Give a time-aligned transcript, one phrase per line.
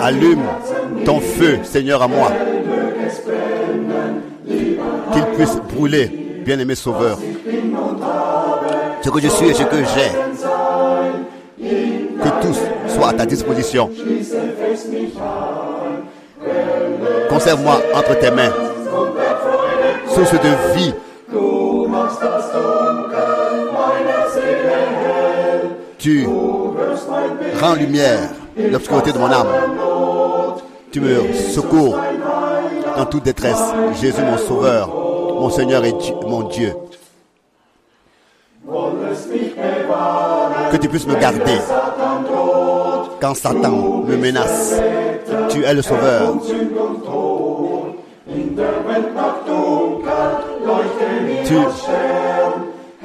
[0.00, 0.42] Allume
[1.04, 2.32] ton feu, Seigneur, à moi.
[5.12, 7.18] Qu'il puisse brûler, bien-aimé Sauveur.
[9.00, 10.10] Ce que je suis et ce que j'ai.
[12.20, 12.56] Que tout
[12.88, 13.90] soit à ta disposition.
[17.28, 18.52] Conserve-moi entre tes mains.
[20.08, 20.94] Source de vie.
[25.98, 26.26] Tu
[27.60, 29.48] rends lumière l'obscurité de mon âme.
[30.92, 31.98] Tu me secours
[32.96, 33.62] dans toute détresse.
[34.00, 35.94] Jésus, mon sauveur, mon Seigneur et
[36.26, 36.72] mon Dieu.
[40.70, 41.58] Que tu puisses me garder
[43.20, 44.80] quand Satan me menace.
[45.50, 46.34] Tu es le sauveur.
[51.44, 51.54] Tu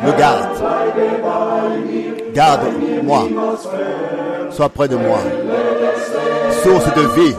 [0.04, 0.62] me gardes.
[2.34, 3.28] Garde-moi.
[4.52, 5.20] Sois près de moi.
[6.64, 7.36] Source de vie.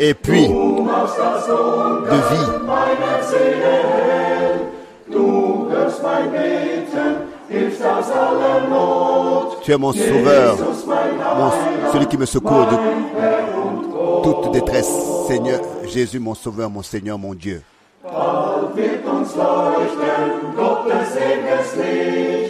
[0.00, 0.54] Et puis de
[2.30, 2.48] vie.
[9.62, 10.56] Tu es mon sauveur,
[11.92, 12.76] celui qui me secourt de
[14.22, 14.90] toute détresse.
[15.26, 17.62] Seigneur Jésus, mon sauveur, mon Seigneur, mon Dieu.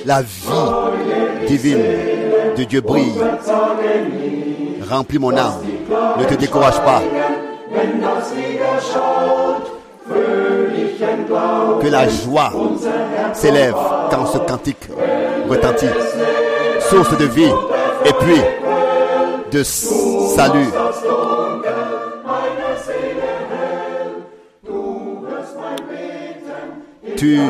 [0.05, 1.84] La vie divine
[2.56, 3.20] de Dieu brille.
[4.90, 5.55] Remplis mon âme.
[6.18, 7.02] Ne te décourage pas.
[11.80, 12.52] Que la joie
[13.33, 13.77] s'élève
[14.10, 14.88] quand ce cantique
[15.48, 15.86] retentit.
[16.90, 17.52] Source de vie
[18.05, 18.40] et puis
[19.52, 20.68] de salut.
[27.19, 27.41] Tu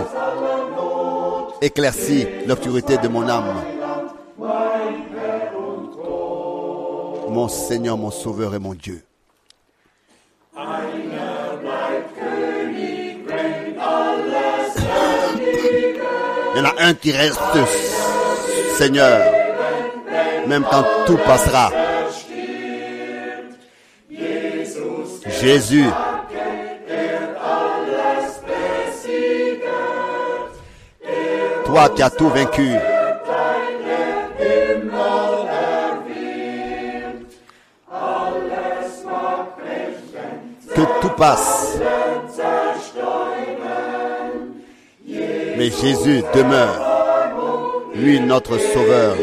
[1.61, 3.55] éclaircis l'obscurité de mon âme.
[7.29, 9.03] Mon Seigneur, mon Sauveur et mon Dieu.
[16.55, 17.39] Il y en a un qui reste,
[18.79, 19.21] Seigneur,
[20.47, 21.71] même quand tout passera.
[25.43, 25.85] Jésus.
[31.69, 32.71] Toi qui as tout vaincu.
[40.75, 41.79] Que tout passe.
[45.59, 47.43] Mais Jésus demeure,
[47.95, 49.17] lui notre Sauveur,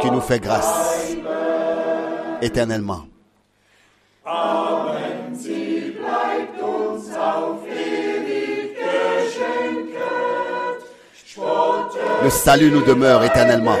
[0.00, 1.14] qui nous fait grâce
[2.42, 3.04] éternellement.
[12.22, 13.76] Le salut nous demeure éternellement.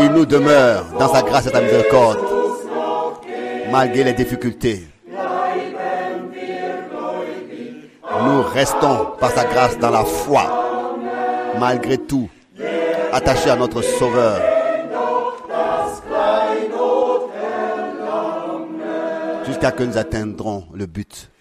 [0.00, 2.20] Il nous demeure dans sa grâce et sa miséricorde,
[3.72, 4.86] malgré les difficultés.
[8.24, 10.42] Nous restons par sa grâce dans la foi,
[11.58, 12.28] malgré tout,
[13.12, 14.57] attachés à notre Sauveur.
[19.58, 21.32] Jusqu'à que nous atteindrons le but.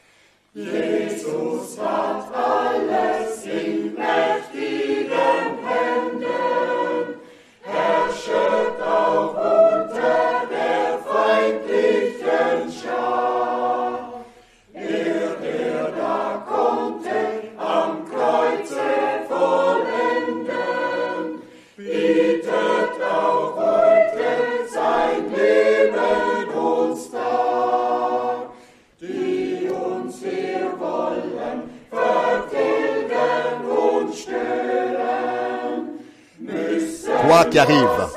[37.52, 38.08] Qui arrives,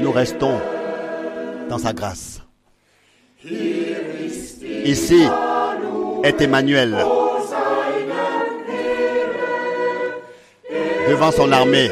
[0.00, 0.58] nous restons
[1.68, 2.40] dans sa grâce.
[3.44, 5.22] Ici
[6.24, 6.96] est Emmanuel
[11.08, 11.90] devant son armée.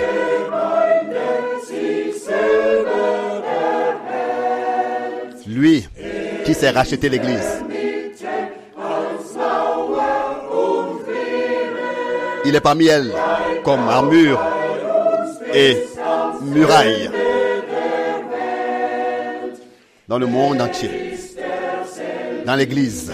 [5.46, 5.86] Lui
[6.44, 7.64] qui s'est racheté l'Église.
[12.46, 13.12] Il est parmi elles
[13.64, 14.40] comme armure
[15.52, 15.76] et
[16.42, 17.10] muraille
[20.06, 21.16] dans le monde entier,
[22.44, 23.12] dans l'Église.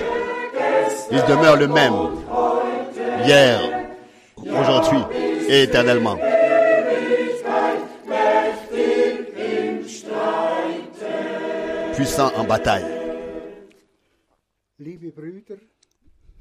[1.13, 1.95] Il demeure le même
[3.25, 3.61] hier,
[4.37, 4.99] aujourd'hui
[5.49, 6.17] et éternellement.
[11.95, 12.85] Puissant en bataille.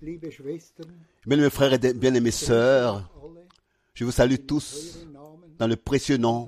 [0.01, 3.09] Bien-aimés frères et bien-aimées sœurs,
[3.93, 4.99] je vous salue tous
[5.57, 6.45] dans le précieux nom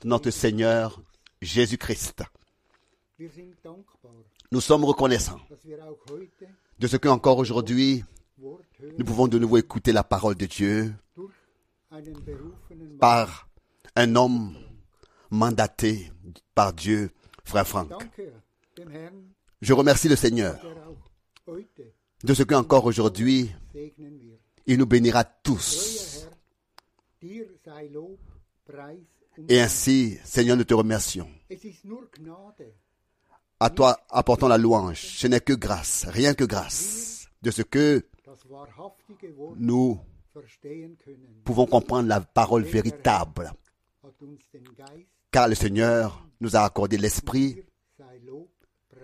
[0.00, 1.00] de notre Seigneur
[1.40, 2.24] Jésus-Christ.
[4.52, 5.40] Nous sommes reconnaissants
[6.78, 8.04] de ce qu'encore aujourd'hui,
[8.38, 10.94] nous pouvons de nouveau écouter la parole de Dieu
[13.00, 13.48] par
[13.96, 14.56] un homme
[15.30, 16.12] mandaté
[16.54, 17.10] par Dieu,
[17.44, 17.92] frère Franck.
[19.60, 20.60] Je remercie le Seigneur
[22.24, 23.50] de ce qu'encore aujourd'hui,
[24.66, 26.28] il nous bénira tous.
[29.48, 31.28] Et ainsi, Seigneur, nous te remercions.
[33.60, 35.00] À toi apportons la louange.
[35.00, 38.04] Ce n'est que grâce, rien que grâce, de ce que
[39.56, 40.00] nous
[41.44, 43.52] pouvons comprendre la parole véritable.
[45.30, 47.62] Car le Seigneur nous a accordé l'Esprit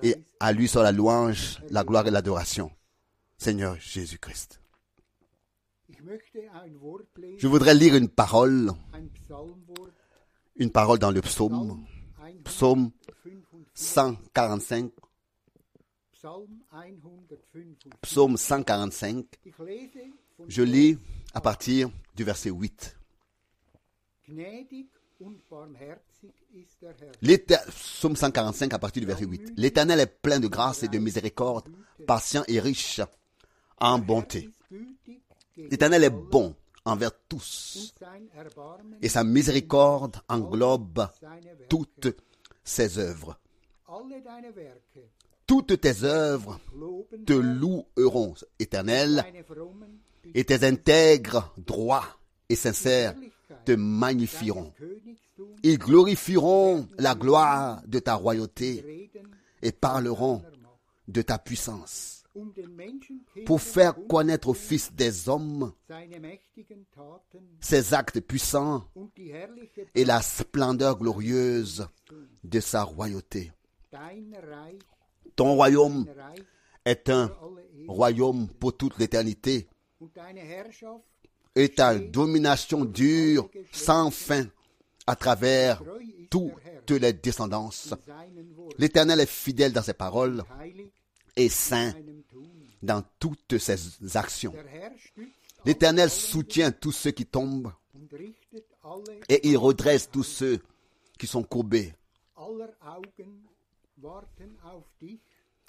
[0.02, 2.70] et à lui soit la louange, la gloire et l'adoration.
[3.44, 4.58] Seigneur Jésus-Christ.
[7.36, 8.72] Je voudrais lire une parole,
[10.56, 11.84] une parole dans le psaume,
[12.44, 12.90] psaume
[13.74, 14.90] 145, 145,
[16.12, 17.90] Psalm 145.
[18.00, 19.26] psaume 145.
[19.44, 19.98] Ich lese
[20.38, 20.98] von Je lis
[21.34, 22.96] à partir du verset 8.
[24.26, 24.88] Gnädig
[25.20, 27.12] und barmherzig ist der Herr.
[27.20, 29.52] L'éter- Psaume 145 à partir du verset 8.
[29.58, 31.68] L'Éternel est plein de grâce et de miséricorde,
[32.06, 33.02] patient et riche
[33.84, 34.48] en bonté.
[35.56, 36.54] L'Éternel est bon
[36.86, 37.94] envers tous
[39.02, 41.06] et sa miséricorde englobe
[41.68, 42.08] toutes
[42.64, 43.38] ses œuvres.
[45.46, 46.58] Toutes tes œuvres
[47.26, 49.24] te loueront, Éternel,
[50.34, 52.06] et tes intègres, droits
[52.48, 53.14] et sincères
[53.66, 54.72] te magnifieront.
[55.62, 59.10] Ils glorifieront la gloire de ta royauté
[59.60, 60.42] et parleront
[61.06, 62.13] de ta puissance
[63.46, 65.72] pour faire connaître aux fils des hommes
[67.60, 68.84] ses actes puissants
[69.94, 71.86] et la splendeur glorieuse
[72.42, 73.52] de sa royauté.
[75.36, 76.06] Ton royaume
[76.84, 77.30] est un
[77.88, 79.68] royaume pour toute l'éternité
[81.54, 84.46] et ta domination dure sans fin
[85.06, 85.82] à travers
[86.30, 87.94] toutes les descendances.
[88.78, 90.42] L'Éternel est fidèle dans ses paroles
[91.36, 91.92] et in saint.
[92.84, 94.54] Dans toutes ses actions.
[95.64, 97.72] L'Éternel soutient tous ceux qui tombent
[99.28, 100.60] et il redresse tous ceux
[101.18, 101.94] qui sont courbés.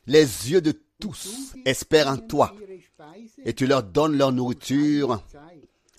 [0.07, 2.53] Les yeux de tous espèrent en toi
[3.43, 5.23] et tu leur donnes leur nourriture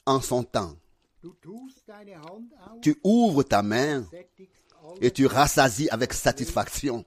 [0.05, 0.77] en son temps.
[2.83, 4.07] Tu ouvres ta main
[5.01, 7.05] et tu rassasies avec satisfaction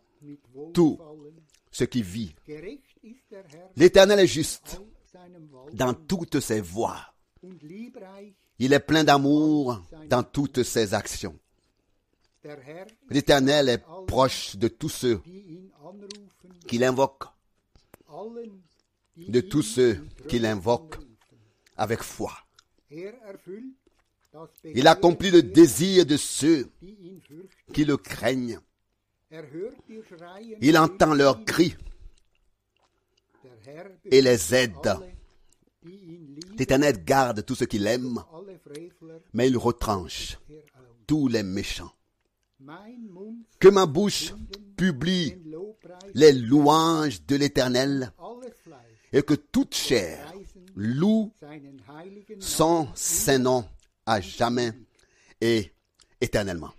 [0.73, 0.99] tout.
[1.71, 2.35] Ce qui vit.
[3.75, 4.81] L'Éternel est juste
[5.73, 6.97] dans toutes ses voies.
[8.57, 11.37] Il est plein d'amour dans toutes ses actions.
[13.09, 15.21] L'Éternel est proche de tous ceux
[16.67, 17.27] qui l'invoquent,
[19.17, 20.99] de tous ceux qui l'invoquent
[21.75, 22.31] avec foi.
[24.63, 26.69] Il accomplit le désir de ceux
[27.73, 28.59] qui le craignent.
[30.61, 31.75] Il entend leurs cris
[34.05, 34.95] et les aide.
[36.57, 40.37] L'Éternel garde tous ceux qui l'aiment, alle Frevler mais il retranche
[41.07, 41.91] tous les méchants.
[43.59, 44.33] Que ma bouche
[44.75, 45.35] publie
[46.13, 48.11] les louanges de l'Éternel
[49.13, 50.33] et que toute chair
[50.75, 51.31] loue
[52.39, 53.65] son saint nom
[54.05, 54.73] à jamais
[55.41, 55.71] et
[56.19, 56.73] éternellement.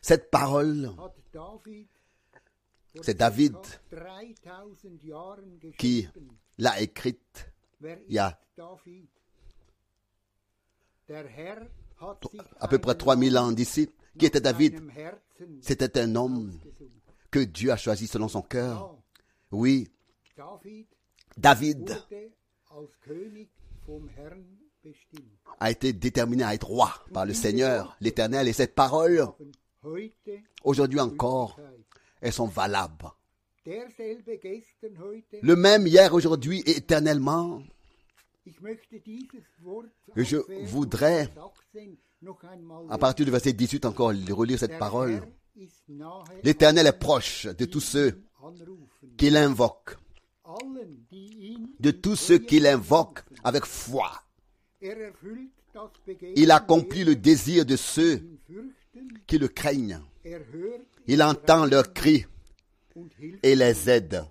[0.00, 0.90] Cette parole,
[3.02, 3.56] c'est David
[3.88, 6.08] circa 3000 Jahren qui
[6.58, 7.46] l'a écrite
[11.12, 11.66] Herr
[12.00, 13.90] hat sich à peu près einen 3000 ans d'ici.
[14.18, 14.80] Qui était David?
[15.62, 16.52] C'était un homme
[17.30, 18.96] que Dieu a choisi selon son cœur.
[19.50, 19.88] Oui,
[21.36, 21.96] David
[25.58, 29.26] a été déterminé à être roi par le Seigneur, l'Éternel, et cette parole,
[30.64, 31.58] aujourd'hui encore.
[32.20, 33.06] Elles sont valables.
[33.66, 37.62] Le même hier, aujourd'hui et éternellement,
[40.16, 41.28] Je voudrais,
[41.74, 45.22] 18 noch einmal à partir du verset 18 encore, relire cette parole.
[46.42, 48.22] L'Éternel est proche de tous ceux
[49.16, 49.96] qui l'invoquent,
[51.78, 54.10] de tous ceux qui l'invoquent avec foi.
[56.36, 58.22] Il accomplit le désir de ceux
[59.26, 60.00] qui le craignent.
[61.06, 62.26] Il entend leurs cris
[63.42, 64.24] et les aide.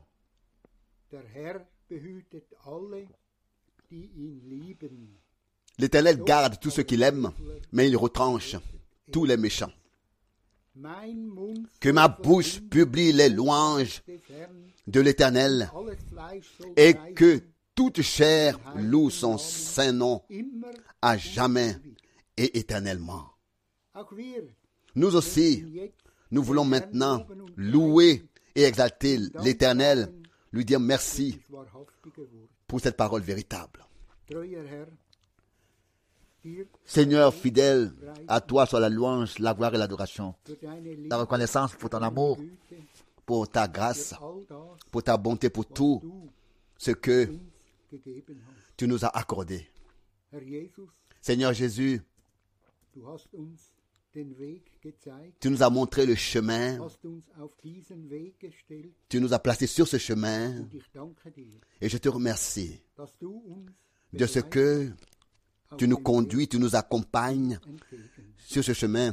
[5.77, 7.31] L'Éternel garde tous ceux qu'il aime,
[7.71, 8.55] mais il retranche
[9.11, 9.71] tous les méchants.
[11.79, 14.03] Que ma bouche publie les louanges
[14.87, 15.71] de l'Éternel
[16.77, 17.41] et que
[17.79, 20.21] toute chair loue son saint nom
[21.01, 21.77] à jamais
[22.35, 23.23] et éternellement.
[24.95, 25.63] Nous aussi,
[26.29, 30.13] nous voulons maintenant louer et exalter l'Éternel,
[30.51, 31.39] lui dire merci
[32.67, 33.85] pour cette parole véritable.
[36.83, 37.93] Seigneur fidèle,
[38.27, 40.35] à toi soit la louange, la gloire et l'adoration.
[41.09, 42.37] La reconnaissance pour ton amour,
[43.25, 44.15] Pour ta grâce,
[44.91, 46.01] pour ta bonté, pour tout
[46.77, 47.29] ce que.
[48.77, 49.67] Tu nous as accordé.
[51.21, 52.01] Seigneur Jésus,
[55.39, 56.79] tu nous as montré le chemin,
[59.07, 60.67] tu nous as placés sur ce chemin.
[61.81, 62.81] Et je te remercie
[64.13, 64.89] de ce que
[65.77, 67.59] tu nous conduis, tu nous accompagnes
[68.37, 69.11] sur ce chemin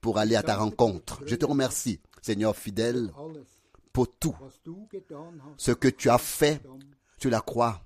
[0.00, 1.20] pour aller à ta rencontre.
[1.26, 3.12] Je te remercie, Seigneur fidèle,
[3.92, 4.36] pour tout
[5.56, 6.62] ce que tu as fait
[7.18, 7.80] sur la croix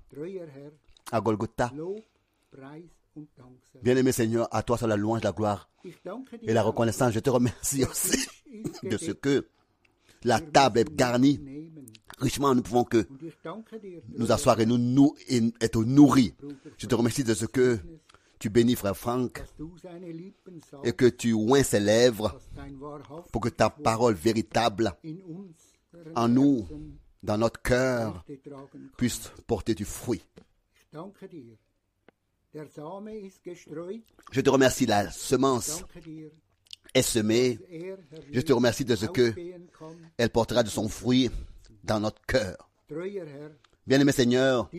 [1.11, 1.73] à Golgotha.
[3.83, 5.69] Bien-aimé Seigneur, à toi soit la louange, la gloire
[6.43, 7.13] et la reconnaissance.
[7.13, 8.27] Je te remercie aussi
[8.83, 9.47] de ce que
[10.25, 11.41] la table est garnie.
[12.19, 12.55] richement.
[12.55, 13.07] Nous pouvons que
[14.17, 16.35] nous asseoir et nous, nous et être nourris.
[16.79, 17.79] Je te remercie de ce que
[18.39, 19.43] tu bénis frère Franck
[20.85, 22.41] et que tu oins ses lèvres
[23.31, 24.93] pour que ta parole véritable
[26.17, 26.67] en nous,
[27.23, 28.25] dans notre cœur,
[28.97, 30.23] puisse porter du fruit.
[34.33, 35.85] Je te remercie, la semence
[36.95, 37.59] est semée.
[38.31, 39.35] Je te remercie de ce que
[40.17, 41.31] elle portera de son fruit
[41.85, 42.71] dans notre cœur.
[43.87, 44.71] Bien-aimé Seigneur,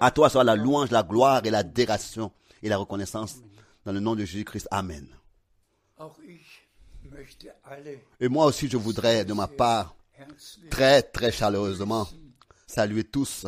[0.00, 3.40] à toi soit la louange, la gloire et l'adoration et la reconnaissance
[3.84, 4.68] dans le nom de Jésus-Christ.
[4.70, 5.06] Amen.
[8.18, 9.94] Et moi aussi, je voudrais, de ma part,
[10.70, 12.08] très, très chaleureusement,
[12.66, 13.46] saluer tous.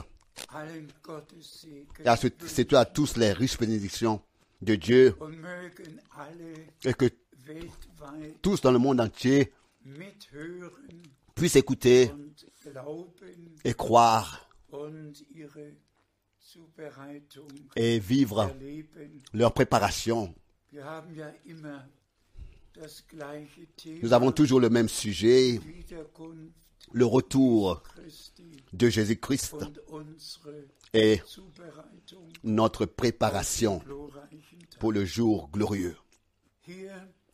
[2.05, 4.21] Et à tous les riches bénédictions
[4.61, 5.15] de Dieu.
[6.85, 7.07] Et que
[8.41, 9.53] tous dans le monde entier
[11.35, 12.11] puissent écouter
[13.65, 14.49] et croire
[17.77, 18.55] et vivre
[19.33, 20.35] leur préparation.
[24.03, 25.61] Nous avons toujours le même sujet,
[26.93, 27.83] le retour
[28.73, 29.57] de Jésus-Christ
[30.95, 31.21] et
[32.45, 33.83] notre préparation
[34.79, 35.97] pour le jour glorieux.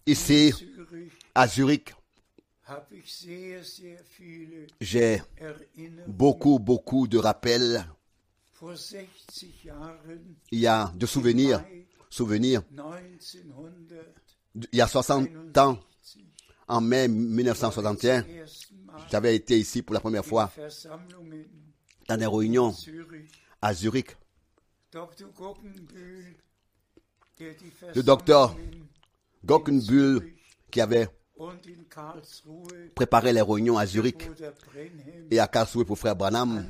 [0.06, 0.52] Ici,
[1.34, 1.94] à Zurich,
[4.80, 5.22] j'ai
[6.06, 7.86] beaucoup, beaucoup de rappels.
[8.60, 9.06] Vor 60
[9.64, 11.64] Jahren, Il y a de souvenirs,
[12.10, 12.62] souvenirs.
[14.54, 15.78] 1961, Il y a 60 ans,
[16.68, 20.50] en mai 1961, zum ersten Mal j'avais été ici pour la première fois
[22.08, 22.74] dans des réunions
[23.62, 24.16] à Zurich.
[27.94, 28.56] Le docteur
[29.44, 30.34] Gockenbühl,
[30.70, 31.08] qui avait
[32.94, 34.28] préparé les réunions à Zurich
[35.30, 36.66] et à Karlsruhe pour frère Branham,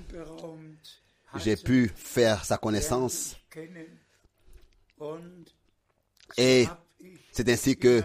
[1.37, 3.37] j'ai pu faire sa connaissance.
[6.37, 6.67] Et
[7.39, 8.03] c'est ainsi que,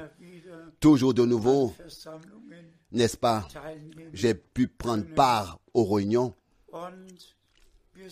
[0.79, 1.73] toujours de nouveau,
[2.91, 3.47] n'est-ce pas,
[4.13, 6.35] j'ai pu prendre part aux réunions.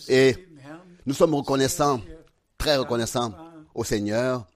[0.08, 0.34] Et
[1.06, 2.00] nous sommes reconnaissants,
[2.58, 3.32] très reconnaissants
[3.72, 4.48] au Seigneur.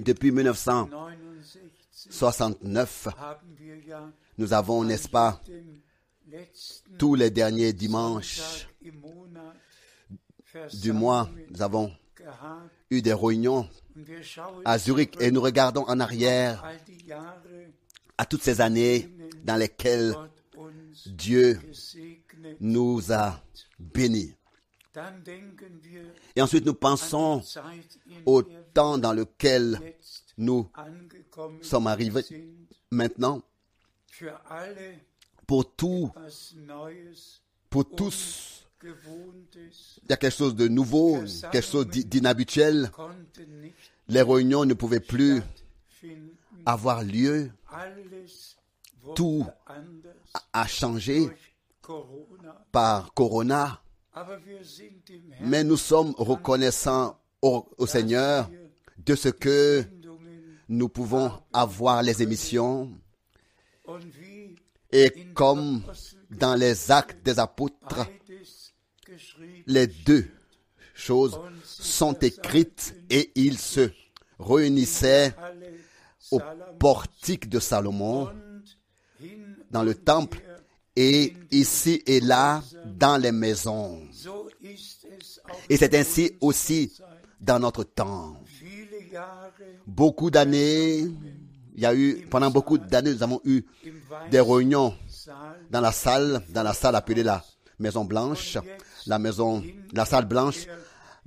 [0.00, 0.98] Depuis 1969
[2.08, 5.40] 1969, haben wir ja nous avons, n'est-ce pas,
[6.98, 8.66] tous les derniers dimanches
[10.72, 11.92] du mois, nous avons.
[12.90, 13.68] Eu des réunions
[14.64, 16.64] à Zurich et nous regardons en arrière
[18.18, 19.08] à toutes ces années
[19.44, 20.14] dans lesquelles
[21.06, 21.58] Dieu
[22.60, 23.42] nous a
[23.78, 24.34] bénis.
[26.34, 27.42] Et ensuite nous pensons
[28.26, 29.94] au temps dans lequel
[30.36, 30.68] nous
[31.62, 32.24] sommes arrivés
[32.90, 33.42] maintenant.
[35.46, 36.10] Pour tout,
[37.70, 41.22] pour tous, il y a quelque chose de nouveau,
[41.52, 42.90] quelque chose d'i- d'inhabituel.
[44.08, 45.42] Les réunions ne pouvaient plus
[46.66, 47.50] avoir lieu,
[49.14, 51.30] Tout durch
[51.80, 52.64] Corona.
[52.72, 53.82] par Corona.
[55.40, 58.50] Mais nous sommes reconnaissants au, Seigneur
[58.98, 59.84] de ce que
[60.68, 62.90] nous pouvons avoir les émissions
[64.92, 65.82] et comme
[66.30, 68.06] dans les actes des apôtres,
[69.66, 70.26] les deux
[70.94, 73.90] choses sont écrites et ils se
[74.38, 75.34] réunissaient
[76.30, 76.40] au
[76.78, 78.28] portique de Salomon
[79.70, 80.40] dans le temple
[80.96, 84.02] et ici et là dans les maisons.
[85.68, 86.92] Et c'est ainsi aussi
[87.40, 88.36] dans notre temps.
[89.86, 91.06] Beaucoup d'années,
[91.74, 93.64] il y a eu, pendant beaucoup d'années, nous avons eu
[94.30, 94.94] des réunions
[95.70, 97.44] dans la salle, dans la salle appelée la
[97.78, 98.58] Maison Blanche,
[99.06, 100.66] la maison, la salle blanche,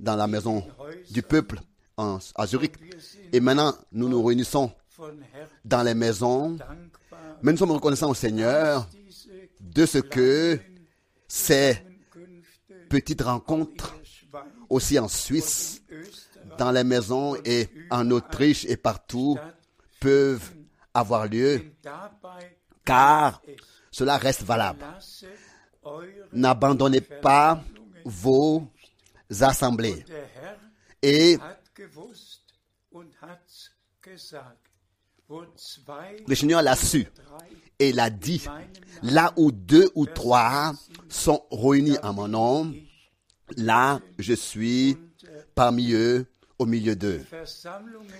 [0.00, 0.64] dans la maison
[1.10, 1.60] du peuple
[1.96, 2.74] à Zurich.
[3.32, 4.72] Et maintenant, nous nous réunissons
[5.64, 6.56] dans les maisons.
[7.42, 8.88] Mais nous sommes reconnaissants au Seigneur
[9.60, 10.58] de ce que
[11.28, 11.78] ces
[12.88, 13.94] petites rencontres,
[14.68, 15.82] aussi en Suisse,
[16.58, 19.36] dans les maisons et en Autriche et partout,
[20.00, 20.52] peuvent
[20.92, 21.72] avoir lieu,
[22.84, 23.42] car
[23.90, 24.84] cela reste valable.
[26.32, 27.62] N'abandonnez pas
[28.04, 28.66] vos
[29.40, 30.04] assemblées.
[31.02, 31.38] Et
[36.26, 37.06] le Seigneur l'a su
[37.78, 38.44] et l'a dit.
[39.02, 40.72] Là où deux ou trois
[41.08, 42.74] sont réunis en mon nom,
[43.56, 44.96] là je suis
[45.54, 46.26] parmi eux,
[46.58, 47.24] au milieu d'eux.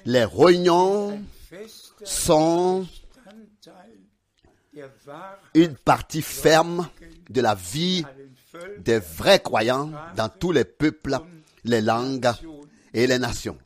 [0.05, 1.21] Les réunions
[2.05, 2.87] sont
[5.55, 6.89] une partie ferme
[7.31, 8.05] de la vie
[8.79, 11.19] des vrais croyants dans tous les peuples,
[11.65, 12.31] les langues
[12.93, 13.59] et les nations.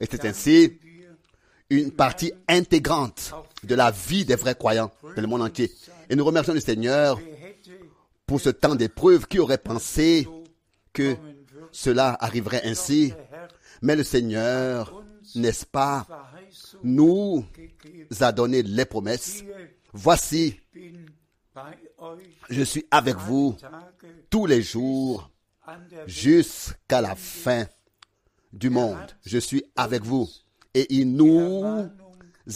[0.00, 0.78] Et c'est ainsi
[1.70, 3.32] une partie intégrante
[3.64, 5.72] de la vie des vrais croyants dans le monde entier.
[6.08, 7.20] Et nous remercions le Seigneur
[8.26, 10.28] pour ce temps d'épreuve qui aurait pensé
[10.92, 11.16] que
[11.72, 13.12] cela arriverait ainsi.
[13.82, 16.06] Mais le Seigneur, n'est-ce pas,
[16.82, 17.44] nous
[18.20, 19.44] a donné les promesses.
[19.92, 20.60] Voici,
[22.50, 23.56] je suis avec vous
[24.30, 25.30] tous les jours
[26.06, 27.66] jusqu'à la fin
[28.52, 28.96] du monde.
[29.24, 30.28] Je suis avec vous.
[30.74, 31.64] Et il nous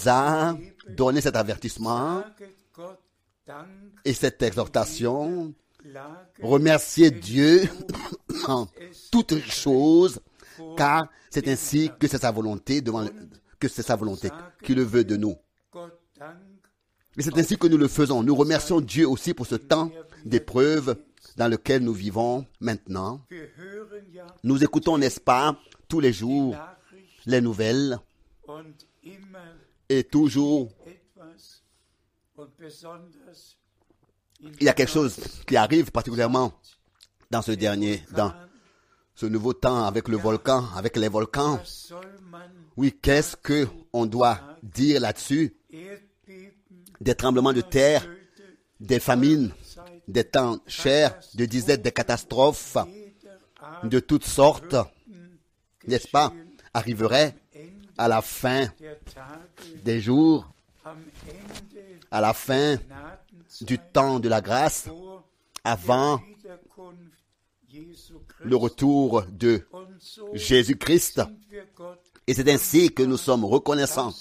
[0.07, 0.55] a
[0.89, 2.23] donné cet avertissement
[4.05, 5.53] et cette exhortation.
[5.85, 6.05] Lage
[6.41, 7.69] Remercier Dieu
[8.47, 8.69] en
[9.11, 10.21] toutes choses,
[10.77, 13.11] car c'est ainsi que c'est sa volonté devant le-
[13.59, 14.31] que c'est sa volonté
[14.63, 15.37] qui le veut de nous.
[17.17, 18.23] Et c'est ainsi que nous le faisons.
[18.23, 19.91] Nous remercions Dieu aussi pour ce temps
[20.25, 20.97] d'épreuve
[21.37, 23.21] dans lequel nous vivons maintenant.
[24.43, 25.57] Nous écoutons, n'est-ce pas,
[25.89, 26.57] tous les jours
[27.27, 27.99] les nouvelles
[29.89, 30.69] et toujours
[34.41, 36.53] il y a quelque chose qui arrive particulièrement
[37.31, 38.33] dans ce dernier, dans
[39.15, 41.61] ce nouveau temps avec le volcan, avec les volcans.
[42.77, 45.55] Oui, qu'est-ce que on doit dire là-dessus?
[47.03, 48.07] Des tremblements de terre,
[48.79, 49.51] des famines,
[50.07, 52.77] des temps chers, de disettes, des catastrophes
[53.83, 54.77] de toutes sortes,
[55.87, 56.33] n'est-ce pas,
[56.73, 57.35] arriveraient
[57.99, 58.69] à la fin
[59.85, 60.49] des jours,
[62.13, 62.77] à la fin
[63.63, 64.89] du temps de la grâce,
[65.65, 66.21] avant
[68.45, 69.67] le retour de
[70.35, 71.23] Jésus-Christ.
[72.29, 74.15] Et c'est ainsi que nous sommes reconnaissants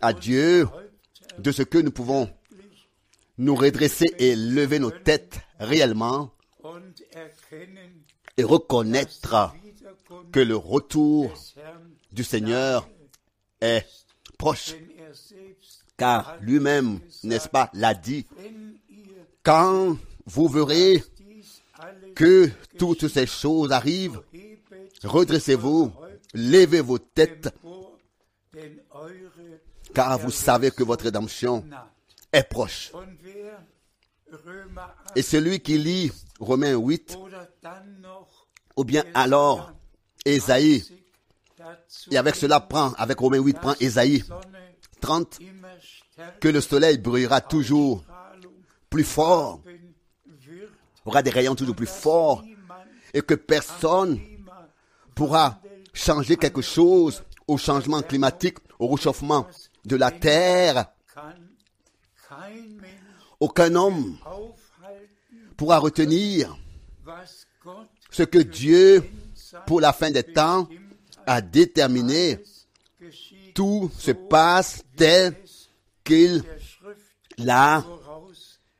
[0.00, 0.66] à Dieu
[1.38, 2.28] de ce que nous pouvons
[3.38, 6.30] nous redresser et lever nos têtes réellement
[8.36, 9.52] et reconnaître
[10.30, 11.32] que le retour
[12.12, 12.88] du Seigneur
[13.60, 13.86] est
[14.38, 14.74] proche,
[15.96, 18.26] car lui-même, n'est-ce pas, l'a dit,
[19.42, 21.02] quand vous verrez
[22.14, 24.20] que toutes ces choses arrivent,
[25.04, 25.92] redressez-vous,
[26.34, 27.48] levez vos têtes,
[29.94, 31.64] car vous savez que votre rédemption
[32.32, 32.90] est proche.
[32.94, 33.62] Und wer
[34.32, 34.82] Römer
[35.14, 39.72] 8 Et celui qui lit Romains 8, oder dann noch ou bien alors
[40.24, 40.80] Ésaïe,
[41.58, 44.40] 20 dazu et avec cela prend, avec Romains 8, prend Ésaïe Sonne
[45.00, 48.04] 30, immer stärker que le soleil brillera toujours
[48.88, 49.60] plus fort,
[51.04, 52.44] aura des rayons toujours plus forts,
[53.12, 54.18] et que personne
[55.14, 55.60] pourra
[55.92, 59.46] changer quelque chose au changement climatique, au réchauffement
[59.84, 60.92] de la terre.
[63.40, 64.16] Aucun homme
[65.56, 66.56] pourra retenir
[68.10, 69.04] ce que Dieu,
[69.66, 70.68] pour la fin des temps,
[71.26, 72.38] a déterminé.
[73.54, 75.36] Tout se passe tel
[76.04, 76.42] qu'il
[77.36, 77.84] l'a,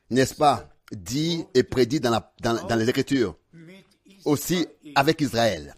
[0.09, 2.23] n'est-ce pas, dit et prédit dans,
[2.77, 3.35] les Écritures.
[4.25, 5.75] Aussi avec Israël.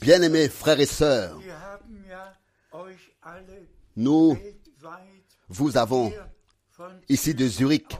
[0.00, 1.40] Bien-aimés frères et sœurs,
[3.96, 4.38] nous
[5.48, 6.12] vous avons
[7.08, 7.96] ici de Zurich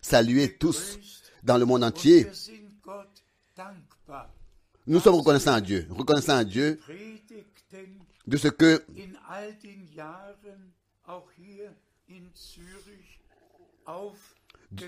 [0.00, 0.98] salué tous
[1.42, 2.26] dans le monde entier.
[4.86, 6.80] Nous sommes reconnaissants à Dieu, reconnaissants à Dieu
[8.26, 8.84] de ce que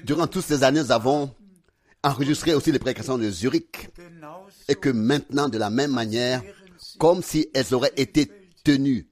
[0.04, 1.34] durant toutes ces années, nous avons
[2.04, 3.88] enregistré aussi les prédications de Zurich
[4.68, 6.42] et que maintenant, de la même manière,
[6.98, 8.30] comme si elles auraient été
[8.62, 9.08] tenues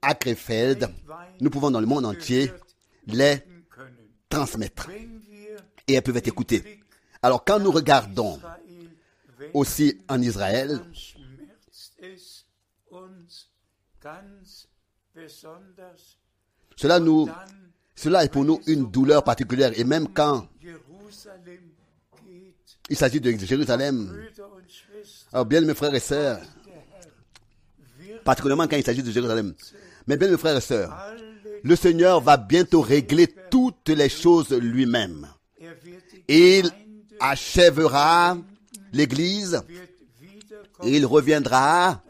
[0.00, 0.88] à Krefeld,
[1.40, 2.52] nous pouvons dans le monde entier
[3.06, 3.42] les
[4.28, 4.88] transmettre
[5.88, 6.80] et elles peuvent être écoutées.
[7.22, 8.40] Alors quand nous regardons
[9.52, 10.80] aussi en Israël,
[16.76, 17.28] cela nous,
[17.96, 20.49] cela est pour nous une douleur particulière et même quand.
[22.90, 24.12] Il s'agit de Jérusalem,
[25.32, 26.40] alors bien mes frères et sœurs,
[28.24, 29.54] particulièrement quand il s'agit de Jérusalem,
[30.08, 30.92] mais bien mes frères et sœurs,
[31.62, 35.28] le Seigneur va bientôt régler toutes les choses lui-même.
[36.26, 36.70] Il
[37.20, 38.36] achèvera
[38.92, 39.62] l'Église,
[40.82, 42.02] il reviendra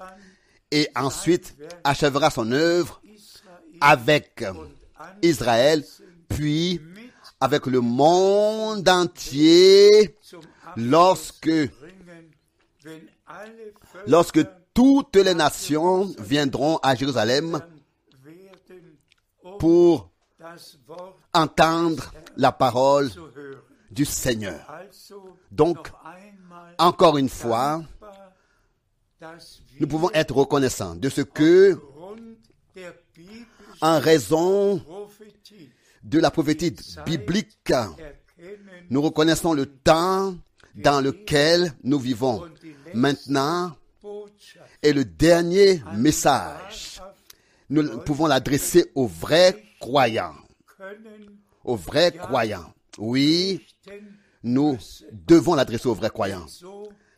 [0.70, 3.02] et ensuite achèvera son œuvre
[3.82, 4.44] avec
[5.22, 5.84] Israël,
[6.28, 6.80] puis
[7.38, 10.16] avec le monde entier
[10.76, 11.50] lorsque,
[14.72, 17.60] toutes les nations viendront à Jérusalem
[19.58, 20.10] pour
[21.34, 23.10] entendre la parole
[23.90, 24.66] du Seigneur.
[25.50, 25.90] Donc,
[26.80, 27.82] Encore une fois,
[29.78, 31.78] nous pouvons être reconnaissants de ce que,
[33.82, 34.82] en raison
[36.02, 37.72] de la prophétie biblique,
[38.88, 40.34] nous reconnaissons le temps
[40.82, 42.48] dans lequel nous vivons.
[42.94, 43.76] Maintenant
[44.82, 47.00] est le dernier message.
[47.68, 50.34] Nous pouvons l'adresser aux vrais croyants.
[51.64, 52.72] Aux vrais croyants.
[52.98, 53.64] Oui,
[54.42, 54.76] nous
[55.12, 56.46] devons l'adresser aux vrais croyants.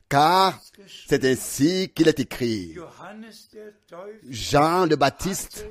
[0.08, 0.60] Car
[1.08, 2.76] c'est ainsi qu'il est écrit.
[4.28, 5.64] Jean le Baptiste,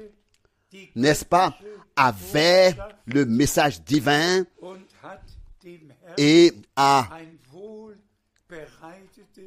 [0.95, 1.55] n'est-ce pas,
[1.95, 2.75] avait
[3.05, 4.43] le message divin
[6.17, 7.07] et a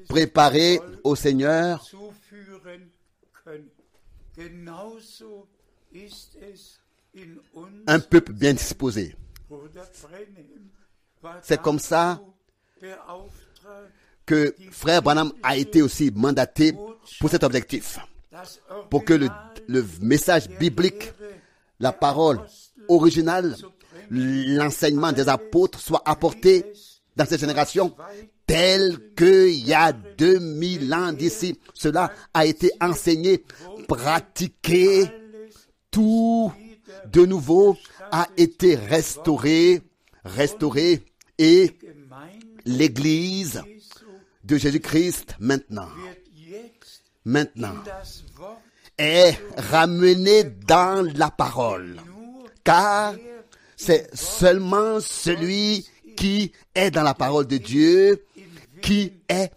[0.04, 1.84] ein wohlbereitetes préparé au Seigneur
[7.86, 9.14] un peuple bien disposé.
[11.42, 12.20] C'est comme ça
[14.26, 16.72] que frère Branham a été aussi mandaté
[17.20, 17.98] pour cet objectif.
[18.90, 19.28] Pour que le,
[19.68, 21.12] le message biblique,
[21.78, 22.40] la parole
[22.88, 23.56] originale,
[24.10, 26.64] l'enseignement des apôtres soit apporté
[27.16, 27.94] dans cette génération
[28.46, 31.58] tel qu'il y a 2000 ans d'ici.
[31.72, 33.44] Cela a été enseigné,
[33.88, 35.04] pratiqué,
[35.90, 36.52] tout
[37.06, 37.76] de nouveau
[38.10, 39.80] a été restauré,
[40.24, 41.04] restauré
[41.38, 41.70] et
[42.64, 43.62] l'église
[44.44, 45.88] de Jésus-Christ maintenant,
[47.24, 47.74] maintenant
[48.98, 51.96] est ramenée dans la parole.
[52.62, 53.14] Car
[53.76, 58.24] c'est seulement celui qui est dans la parole de Dieu
[58.82, 59.52] qui est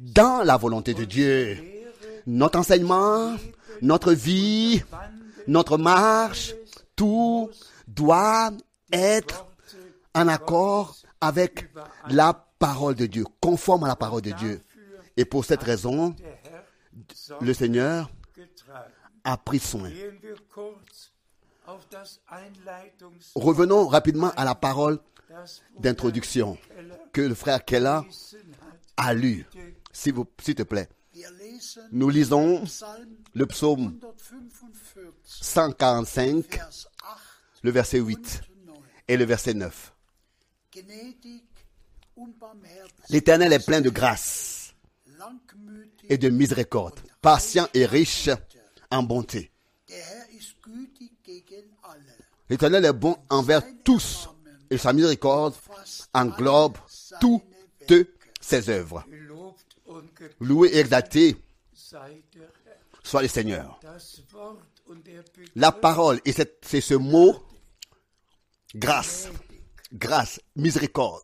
[0.00, 1.58] dans la volonté de Dieu.
[2.26, 3.36] Notre enseignement,
[3.80, 4.82] notre vie,
[5.46, 6.54] notre marche,
[6.96, 7.50] tout
[7.88, 8.50] doit
[8.92, 9.46] être
[10.14, 11.70] en accord avec
[12.08, 14.60] la parole de Dieu, conforme à la parole de Dieu.
[15.16, 16.14] Et pour cette raison,
[17.40, 18.10] le Seigneur
[19.24, 19.90] a pris soin.
[23.34, 24.98] Revenons rapidement à la parole
[25.78, 26.58] d'introduction
[27.12, 28.00] que le frère Keller
[29.02, 29.08] Wissen hat.
[29.08, 29.46] a lu.
[29.92, 30.88] S'il vous- s'il te plaît.
[31.92, 32.64] Nous lisons
[33.34, 33.98] le psaume
[35.24, 38.76] 145, 145, Vers 8 le verset 8 und 9.
[39.08, 39.92] et le verset 9.
[40.72, 41.42] Gnädig
[42.16, 44.74] und barmherzig, L'Éternel est plein de grâce
[46.08, 48.30] et de miséricorde, patient et riche
[48.90, 49.50] en bonté.
[52.48, 54.28] L'Éternel est bon envers tous
[54.70, 55.54] et sa miséricorde
[56.14, 56.78] englobe
[57.20, 57.42] toutes
[58.42, 59.04] ses œuvres.
[60.40, 61.36] Loué et exalté
[63.02, 63.80] soit le Seigneur.
[65.56, 67.42] La parole, et c'est ce mot,
[68.74, 69.28] grâce,
[69.92, 71.22] grâce, miséricorde.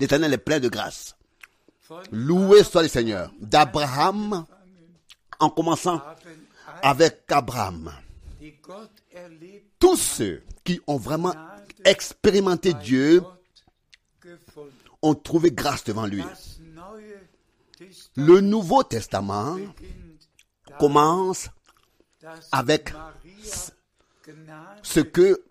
[0.00, 1.16] L'Éternel est plein de grâce.
[2.10, 3.30] Loué soit le Seigneur.
[3.40, 4.46] D'Abraham,
[5.38, 6.00] en commençant
[6.82, 7.92] avec Abraham.
[9.78, 11.34] Tous ceux qui ont vraiment
[11.84, 13.22] expérimenté Dieu.
[15.04, 16.24] Ont trouvé grâce devant lui.
[18.16, 19.58] Le Nouveau Testament
[20.78, 21.48] commence
[22.50, 22.92] avec
[24.82, 25.44] ce que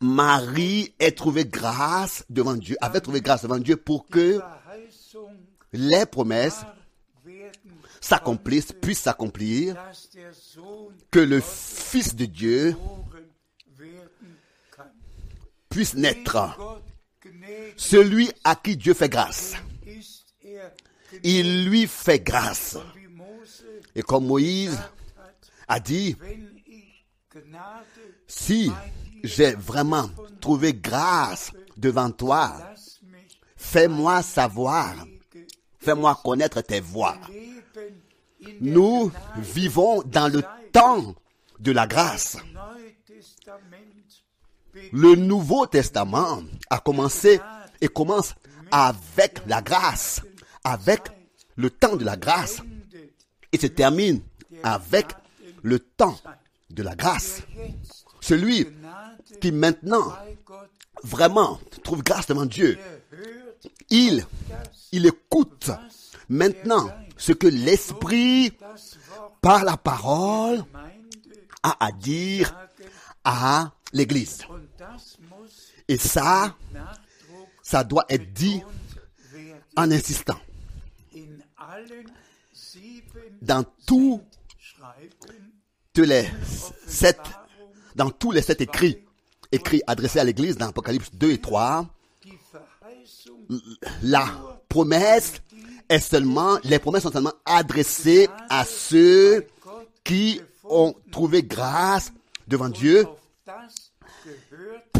[0.00, 4.40] Marie ait trouvé grâce devant Dieu, avait trouvé grâce devant Dieu pour que
[5.72, 6.64] les promesses
[8.00, 9.76] s'accomplissent, puissent s'accomplir,
[11.10, 12.76] que le Fils de Dieu
[15.68, 16.58] puisse naître.
[17.76, 19.54] Celui à qui Dieu fait grâce,
[21.22, 22.78] il lui fait grâce.
[23.94, 24.78] Et comme Moïse
[25.68, 26.16] a dit,
[28.26, 28.70] si
[29.22, 32.52] j'ai vraiment trouvé grâce devant toi,
[33.56, 34.94] fais-moi savoir,
[35.78, 37.18] fais-moi connaître tes voies.
[38.60, 41.14] Nous vivons dans le temps
[41.60, 42.36] de la grâce.
[44.92, 47.40] Le Nouveau Testament a commencé
[47.80, 48.34] et commence
[48.70, 50.22] avec la grâce,
[50.64, 51.02] avec
[51.56, 52.62] le temps de la grâce,
[53.52, 54.22] et se termine
[54.62, 55.06] avec
[55.62, 56.16] le temps
[56.70, 57.42] de la grâce.
[58.20, 58.66] Celui
[59.40, 60.12] qui maintenant
[61.02, 62.78] vraiment trouve grâce devant Dieu,
[63.90, 64.26] il,
[64.92, 65.70] écoute
[66.28, 68.52] maintenant ce que l'Esprit,
[69.42, 70.64] par la parole,
[71.62, 72.54] a à dire
[73.24, 74.42] à l'Église.
[75.88, 76.56] Et ça,
[77.62, 78.62] ça doit être dit
[79.76, 80.38] en insistant.
[83.40, 84.20] Dans tous
[85.96, 86.26] les
[86.86, 87.20] sept,
[87.94, 89.04] dans tous les sept écrits,
[89.50, 91.86] écrits adressés à l'Église dans Apocalypse 2 et 3,
[92.22, 93.42] die Verheißung
[94.02, 94.26] la
[94.68, 95.34] promesse
[95.88, 99.46] est seulement, les promesses sont seulement adressées à ceux
[100.04, 102.12] qui ont trouvé grâce
[102.48, 103.06] devant Dieu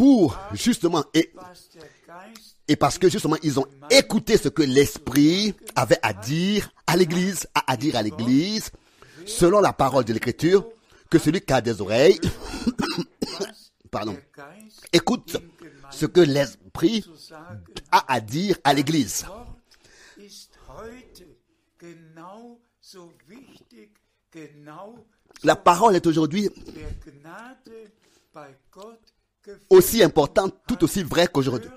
[0.03, 1.31] pour justement, et,
[2.75, 7.77] parce que justement ils ont écouté ce que l'Esprit avait à dire à l'Église, à
[7.77, 8.69] dire à l'Église,
[9.25, 10.67] selon la parole de l'Écriture,
[11.09, 12.19] que celui qui a des oreilles,
[14.91, 15.37] écoute
[15.89, 17.05] ce que l'Esprit
[17.89, 19.25] a à dire à l'Église.
[25.45, 26.49] La parole est aujourd'hui
[29.69, 31.69] aussi importante, tout aussi vraie qu'aujourd'hui.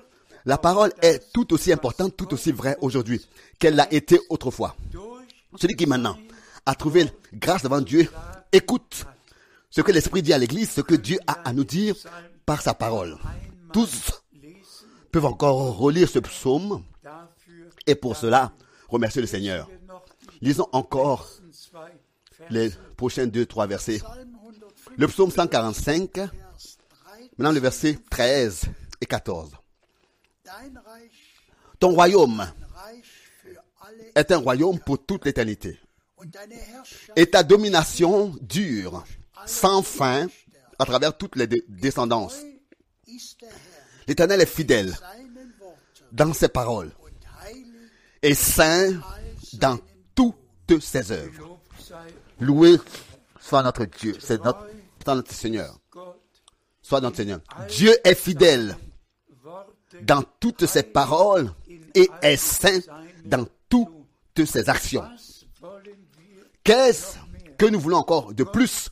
[0.45, 3.25] La parole est tout aussi importante, tout aussi vraie aujourd'hui
[3.59, 4.75] qu'elle l'a été autrefois.
[5.57, 6.17] Celui qui maintenant
[6.65, 8.09] a trouvé grâce devant Dieu,
[8.51, 9.05] écoute
[9.69, 11.95] ce que l'Esprit dit à l'Église, ce que Dieu a à nous dire
[12.45, 13.17] par sa parole.
[13.73, 14.11] Tous
[15.11, 16.83] peuvent encore relire ce psaume
[17.85, 18.51] et pour cela
[18.87, 19.69] remercier le Seigneur.
[20.41, 21.29] Lisons encore
[22.49, 23.97] les prochains deux, trois versets.
[23.97, 26.46] Psalm 105, Le psaume 145, Vers 13.
[27.37, 28.61] Maintenant le verset 13
[29.01, 29.51] et 14.
[30.43, 30.53] Dein
[30.85, 31.11] Reich,
[31.79, 32.51] Ton royaume
[34.15, 35.79] est un royaume pour toute l'éternité.
[37.15, 39.03] Et ta domination dure
[39.45, 40.27] sans fin
[40.79, 42.37] à travers toutes les descendances.
[44.07, 44.97] L'Éternel est fidèle
[46.11, 46.91] dans ses paroles
[48.21, 48.99] et saint
[49.53, 49.79] dans
[50.15, 51.59] toutes ses œuvres.
[52.39, 52.77] Loué
[53.39, 54.67] soit notre Dieu, c'est notre,
[55.03, 55.79] soit notre Seigneur,
[56.87, 57.41] soit notre Seigneur.
[57.67, 58.77] Dieu est fidèle
[60.03, 61.51] dans toutes ses paroles
[61.93, 62.79] et est saint
[63.25, 65.03] dans toutes ses actions.
[66.63, 67.17] Qu'est-ce
[67.57, 68.89] que nous voulons encore de plus?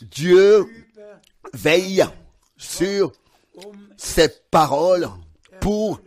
[0.00, 0.66] Dieu
[1.52, 2.06] veille
[2.56, 3.12] sur
[3.98, 5.10] ses paroles
[5.60, 6.00] pour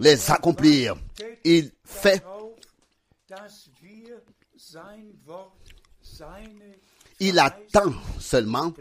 [0.00, 0.96] les accomplir.
[1.44, 2.24] Il fait,
[7.18, 8.72] il attend seulement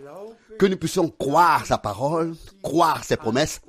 [0.60, 3.62] que nous puissions croire sa parole, croire ses promesses,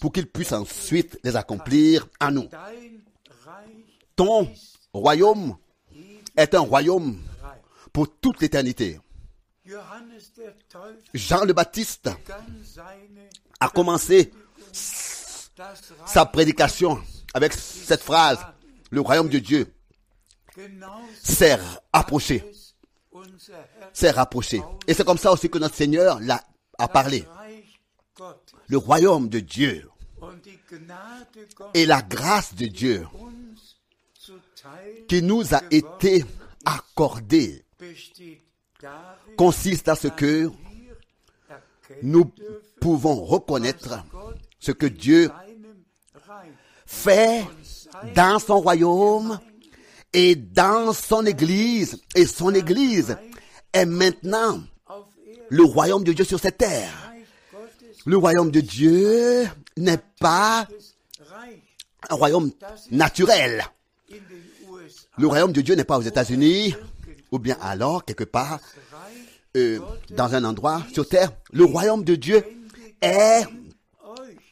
[0.00, 2.48] pour qu'il puisse ensuite les accomplir à nous.
[4.16, 4.52] Ton
[4.92, 5.56] royaume
[6.36, 7.20] est un royaume
[7.92, 9.00] pour toute l'éternité.
[11.14, 12.10] Jean le Baptiste
[13.60, 14.32] a commencé
[14.72, 17.00] sa prédication
[17.32, 18.38] avec cette phrase,
[18.90, 19.72] le royaume de Dieu
[21.22, 21.58] s'est
[21.92, 22.63] approché, es unser Herr
[23.92, 24.60] s'est rapproché.
[24.86, 26.20] Et c'est comme ça aussi que notre Seigneur
[26.78, 27.24] a parlé.
[28.68, 29.88] Le royaume de Dieu
[31.74, 33.06] et la grâce de Dieu
[35.08, 36.24] qui nous a été
[36.64, 37.64] accordée
[39.36, 40.50] consiste à ce que
[42.02, 42.32] nous
[42.80, 44.04] pouvons reconnaître
[44.58, 45.30] ce que Dieu
[46.86, 47.44] fait
[48.14, 49.38] dans son royaume
[50.14, 52.00] et dans son église.
[52.14, 53.16] Et son église
[53.72, 54.62] est maintenant
[55.50, 57.12] le royaume de Dieu sur cette terre.
[58.06, 59.46] Le royaume de Dieu
[59.76, 60.66] n'est pas
[62.08, 62.50] un royaume
[62.90, 63.64] naturel.
[65.18, 66.74] Le royaume de Dieu n'est pas aux États-Unis,
[67.30, 68.60] ou bien alors quelque part
[69.56, 71.30] euh, dans un endroit sur terre.
[71.52, 72.44] Le royaume de Dieu
[73.00, 73.44] est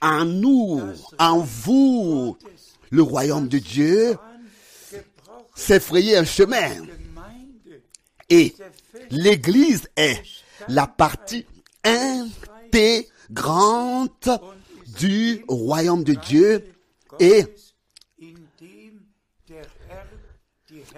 [0.01, 0.81] en nous,
[1.19, 2.37] en vous.
[2.91, 4.17] Le royaume de Dieu
[5.55, 6.87] s'est frayé un chemin.
[8.29, 8.55] Et
[9.11, 10.23] l'Église est
[10.69, 11.45] la partie
[11.85, 13.09] intégrante
[14.99, 16.65] du royaume de Dieu.
[17.19, 17.45] Et,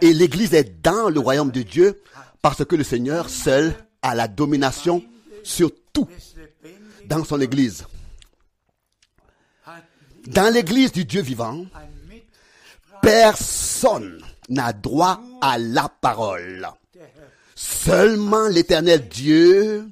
[0.01, 2.01] l'Église est dans le royaume de Dieu
[2.43, 5.03] parce que le Seigneur seul a la domination
[5.43, 6.09] sur tout
[7.07, 7.85] dans son Église.
[10.27, 11.67] Dans l'Église du Dieu vivant,
[13.03, 16.68] personne n'a droit à la parole.
[17.54, 19.88] Seulement l'éternel Dieu,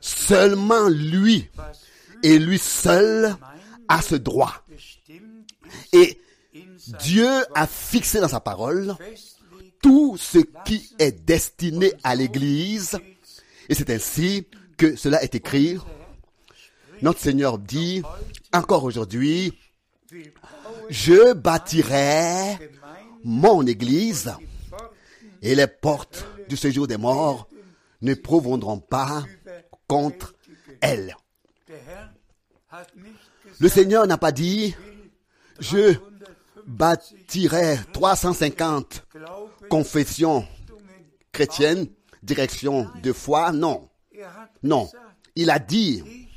[0.00, 1.48] seulement lui
[2.22, 3.36] et lui seul
[3.88, 4.54] a ce droit.
[5.92, 6.20] Et
[7.00, 8.96] Dieu a fixé dans sa parole
[9.82, 12.98] tout ce qui est destiné à l'Église.
[13.68, 15.78] Et c'est ainsi que cela est écrit.
[17.02, 18.02] Notre Seigneur dit,
[18.52, 19.52] encore aujourd'hui,
[20.90, 22.58] je bâtirai
[23.24, 24.32] mon Église
[25.42, 27.48] et les portes du séjour des morts
[28.02, 29.24] ne prévaudront pas
[29.86, 30.34] contre
[30.80, 31.16] elle.
[33.58, 34.74] Le Seigneur n'a pas dit,
[35.58, 35.94] je
[36.66, 39.06] bâtirai 350
[39.68, 40.46] confessions
[41.32, 41.86] chrétiennes,
[42.22, 43.52] direction de foi.
[43.52, 43.88] Non,
[44.62, 44.88] non.
[45.36, 46.28] Il a dit,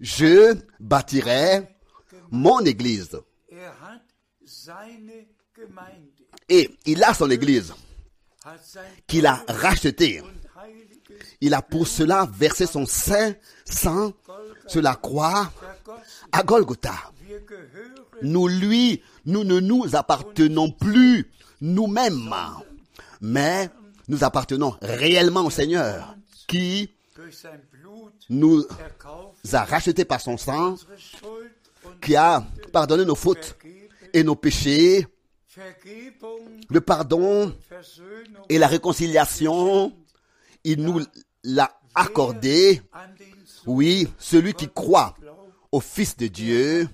[0.00, 1.68] je bâtirai
[2.30, 3.20] mon Église.
[6.48, 7.74] Et il a son Église
[9.06, 10.22] qu'il a rachetée.
[11.40, 14.12] Il a pour cela versé son saint sang
[14.66, 15.52] sur la croix
[16.32, 16.94] à Golgotha.
[18.22, 22.34] Nous lui, nous ne nous appartenons plus nous-mêmes,
[23.20, 23.70] mais
[24.08, 26.14] nous appartenons réellement au Seigneur
[26.46, 26.90] qui
[28.28, 28.64] nous
[29.52, 30.76] a rachetés par son sang,
[32.00, 33.56] qui a pardonné nos fautes
[34.12, 35.06] et nos péchés,
[36.70, 37.54] le pardon
[38.48, 39.92] et la réconciliation.
[40.64, 41.00] Il nous
[41.42, 42.82] l'a accordé.
[43.66, 45.14] Oui, celui qui croit
[45.70, 46.88] au Fils de Dieu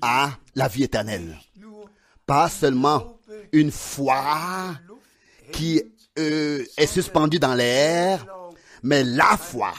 [0.00, 1.38] a la vie éternelle.
[2.26, 3.18] Pas seulement
[3.52, 4.74] une foi
[5.52, 5.82] qui
[6.18, 8.26] euh, est suspendue dans l'air,
[8.82, 9.72] mais la foi,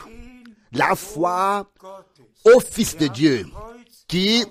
[0.71, 1.69] la foi
[2.45, 3.45] au Fils de Dieu
[4.07, 4.43] qui,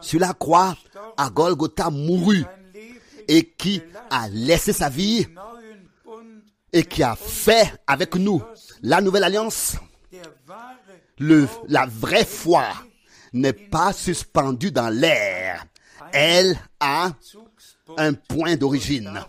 [0.00, 0.76] sur la croix,
[1.16, 2.44] à Golgotha, mourut
[3.28, 5.26] et qui a laissé sa vie
[6.72, 8.42] et qui a fait avec nous
[8.82, 9.76] la nouvelle alliance.
[11.18, 12.64] la vraie foi
[13.32, 15.64] n'est pas suspendue dans l'air.
[16.12, 17.12] Elle a
[17.96, 19.20] un point d'origine.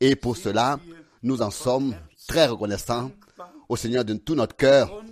[0.00, 0.78] Et pour cela,
[1.22, 1.94] nous en sommes
[2.26, 3.10] très reconnaissants
[3.68, 5.02] au Seigneur de tout notre cœur.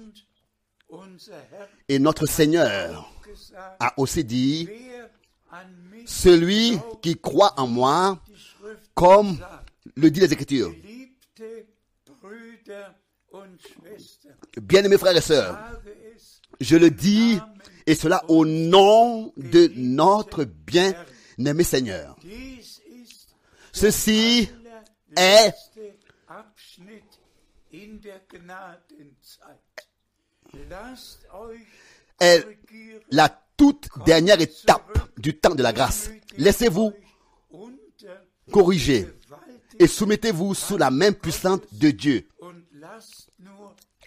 [1.89, 3.11] Et notre Seigneur
[3.81, 4.69] a aussi dit,
[6.07, 8.23] celui qui croit en moi,
[8.95, 9.39] comme
[9.97, 10.73] le dit les Écritures.
[14.61, 15.59] Bien-aimés frères et sœurs,
[16.61, 17.39] je le dis,
[17.87, 22.17] et cela au nom de notre bien-aimé Seigneur.
[23.73, 24.51] Ceci
[25.17, 25.55] est
[33.11, 36.11] la toute dernière étape du temps de la grâce.
[36.39, 36.93] Laissez-vous
[38.51, 39.07] corriger
[39.79, 42.27] et soumettez-vous sous la main puissante de Dieu.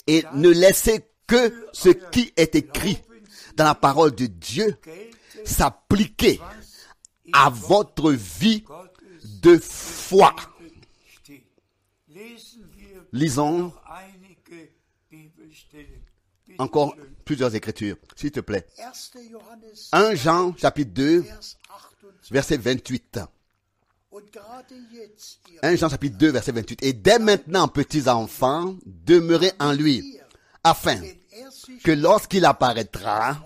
[0.08, 2.98] Et ne laissez que ce qui est écrit
[3.56, 4.76] dans la parole de Dieu
[5.46, 6.40] s'appliquer
[7.34, 8.64] à votre vie
[9.42, 10.34] de foi.
[13.12, 13.74] Lisons
[16.58, 16.96] encore.
[17.32, 18.68] Plusieurs écritures, s'il te plaît.
[18.78, 18.92] 1.
[19.32, 21.40] Johannes 1 Jean chapitre 2 Vers
[22.04, 22.30] 28.
[22.30, 23.20] verset 28.
[24.12, 26.84] Und gerade jetzt, ihr 1 Jean chapitre 2 verset 28.
[26.84, 30.20] Et dès maintenant, petits enfants, demeurez en lui,
[30.66, 31.16] afin er
[31.86, 33.42] que lorsqu'il apparaîtra,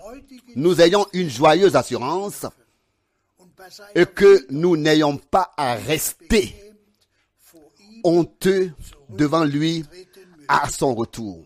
[0.56, 2.44] nous ayons une joyeuse assurance
[3.94, 6.52] et que nous n'ayons pas à rester
[8.02, 8.72] honteux
[9.10, 9.84] devant lui
[10.48, 11.44] à son retour.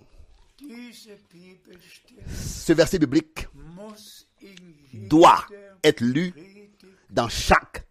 [2.33, 3.47] Ce verset biblique
[4.93, 5.47] doit
[5.83, 6.33] être lu
[7.11, 7.87] dans chaque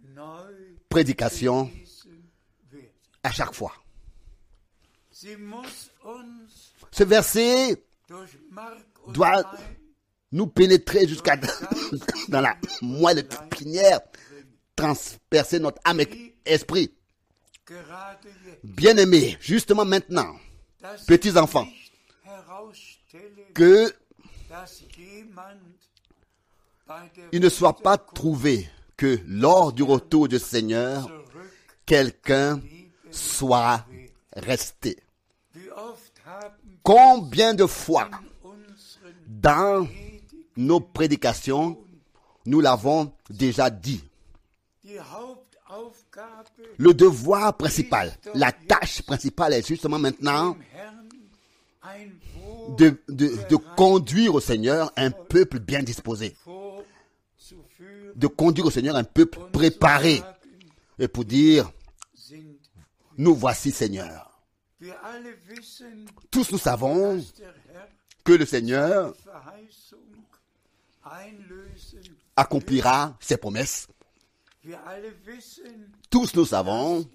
[0.89, 1.71] prédication,
[3.23, 3.73] à chaque fois.
[6.91, 7.83] Ce verset
[9.09, 9.51] doit
[10.31, 11.37] nous pénétrer jusqu'à
[12.29, 13.99] dans la moelle épinière,
[14.75, 16.93] transpercer notre âme et esprit.
[18.63, 20.35] Bien-aimés, justement maintenant,
[21.07, 21.67] Petits enfants.
[23.53, 23.93] que
[27.31, 31.09] il ne soit pas trouvé que lors du retour du Seigneur,
[31.85, 32.61] quelqu'un
[33.11, 33.85] soit
[34.35, 34.97] resté.
[36.83, 38.09] Combien de fois
[39.27, 39.87] dans
[40.57, 41.77] nos prédications,
[42.45, 44.03] nous l'avons déjà dit.
[46.77, 50.57] Le devoir principal, la tâche principale est justement maintenant
[52.78, 56.36] de, conduire au Seigneur un peuple bien disposé,
[58.15, 60.22] de conduire au Seigneur un peuple préparé,
[60.97, 61.72] et pour dire,
[63.17, 64.41] nous voici Seigneur.
[66.32, 67.24] Tous nous savons
[68.24, 69.13] que le Seigneur
[72.36, 73.88] accomplira ses promesses.
[76.09, 77.09] Tous nous savons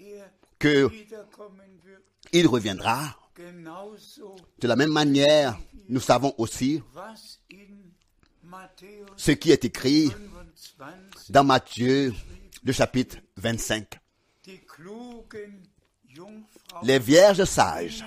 [0.59, 0.91] que
[2.33, 3.17] il reviendra.
[3.37, 5.59] De la même manière,
[5.89, 6.83] nous savons aussi
[9.17, 10.13] ce qui est écrit
[10.79, 12.15] 25 dans Matthieu,
[12.63, 13.99] le chapitre 25.
[14.45, 15.63] die klugen
[16.09, 18.05] Jungfrauen Les vierges sages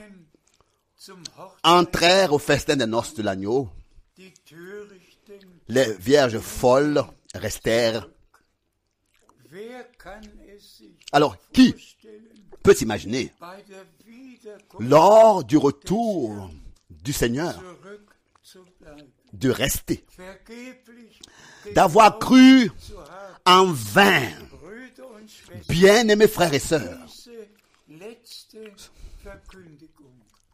[1.63, 3.69] entrèrent au festin des noces de l'agneau.
[5.67, 7.03] Les vierges folles
[7.33, 8.07] restèrent.
[11.11, 11.73] Alors, qui
[12.61, 13.31] peut s'imaginer,
[14.79, 16.49] lors du retour
[16.89, 17.55] du Seigneur,
[19.33, 20.05] de rester,
[21.73, 22.71] d'avoir cru
[23.45, 24.29] en vain,
[25.69, 26.97] bien-aimés frères et sœurs,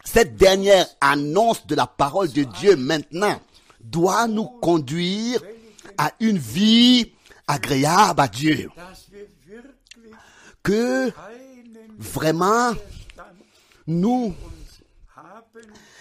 [0.04, 3.40] cette dernière annonce de la parole de Dieu maintenant
[3.80, 5.40] doit nous conduire
[5.98, 7.12] à une vie
[7.46, 8.70] agréable à Dieu.
[10.62, 11.10] Que
[11.98, 12.72] vraiment
[13.86, 14.34] nous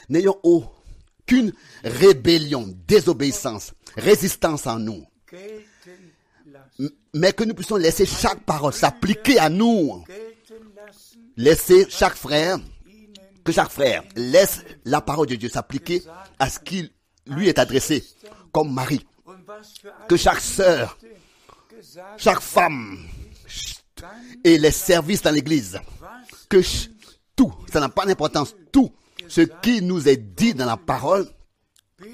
[0.10, 1.54] n'ayons aucune
[1.84, 5.06] rébellion, désobéissance, résistance en nous,
[7.14, 10.04] mais que nous puissions laisser chaque parole s'appliquer à nous,
[11.38, 12.60] laisser chaque frère,
[13.44, 16.02] que chaque frère laisse la parole de Dieu s'appliquer
[16.40, 16.92] à ce qui
[17.28, 18.04] lui est adressé,
[18.52, 19.02] comme für
[20.08, 20.98] que chaque sœur,
[22.18, 23.08] chaque femme
[24.44, 25.80] et les services dans l'église,
[26.50, 26.62] que
[27.72, 28.92] ça n'a pas d'importance, tout
[29.28, 31.28] ce qui nous est dit dans la parole,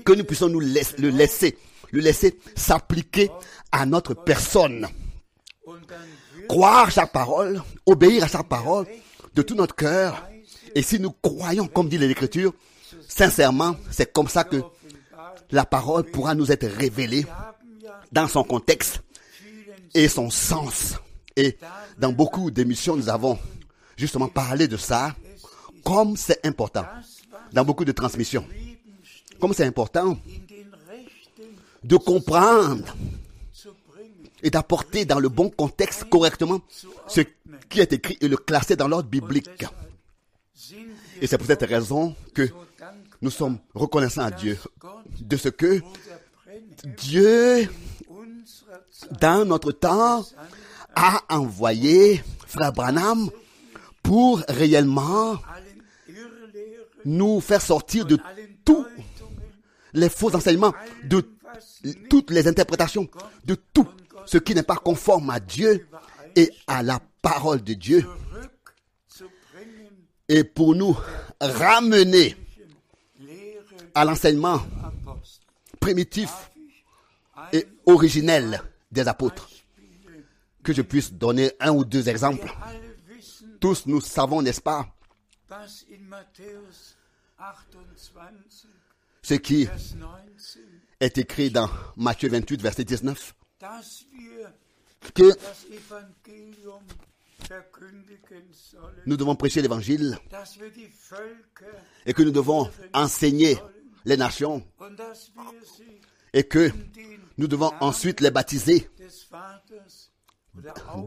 [0.05, 0.67] que nous puissions nous le
[1.09, 1.57] laisser,
[1.91, 3.29] le laisser s'appliquer
[3.71, 4.87] à notre personne.
[6.47, 8.85] Croire chaque parole, obéir à chaque parole
[9.35, 10.27] de tout notre cœur.
[10.75, 12.53] Et si nous croyons, comme dit l'Écriture,
[13.07, 14.61] sincèrement, c'est comme ça que
[15.51, 17.25] la parole pourra nous être révélée
[18.11, 19.01] dans son contexte
[19.93, 20.95] et son sens.
[21.35, 21.57] Et
[21.97, 23.37] dans beaucoup d'émissions, nous avons
[23.99, 25.13] justement parlé de ça,
[25.83, 26.85] comme c'est important.
[27.51, 28.45] Dans beaucoup de transmissions,
[29.39, 30.17] comme c'est important
[31.83, 32.95] de comprendre
[34.41, 36.61] et d'apporter dans le bon contexte correctement
[37.07, 37.21] ce
[37.69, 39.65] qui est écrit et le classer dans l'ordre biblique.
[41.21, 42.49] Et c'est pour cette raison que
[43.21, 44.57] nous sommes reconnaissants à Dieu
[45.19, 45.81] de ce que
[46.97, 47.67] Dieu,
[49.19, 50.25] dans notre temps,
[50.95, 53.29] a envoyé Frère Branham
[54.09, 55.37] pour réellement
[57.05, 58.17] nous faire sortir de
[58.65, 58.83] tous
[59.93, 61.23] les faux enseignements, de
[62.09, 63.07] toutes les interprétations,
[63.45, 63.87] de tout
[64.25, 65.87] ce qui n'est pas conforme à Dieu
[66.35, 68.03] et à la parole de Dieu,
[70.27, 70.97] et pour nous
[71.39, 72.35] ramener
[73.93, 74.59] à l'enseignement
[75.79, 76.31] primitif
[77.53, 78.59] et originel
[78.91, 79.47] des apôtres.
[80.63, 82.51] Que je puisse donner un ou deux exemples.
[83.59, 84.87] Tous nous savons, n'est-ce pas,
[85.49, 86.95] dass in Matthäus
[87.37, 88.67] 28,
[89.21, 89.65] ce qui?
[89.65, 90.57] Vers 19,
[90.99, 94.51] est écrit dans Matthieu 28, verset 19, dass wir
[95.13, 95.31] que
[99.05, 100.17] nous devons prêcher l'évangile.
[102.05, 103.57] Et que nous devons enseigner
[104.05, 104.63] les nations.
[106.33, 106.71] Et que
[107.37, 108.89] nous devons ensuite les baptiser.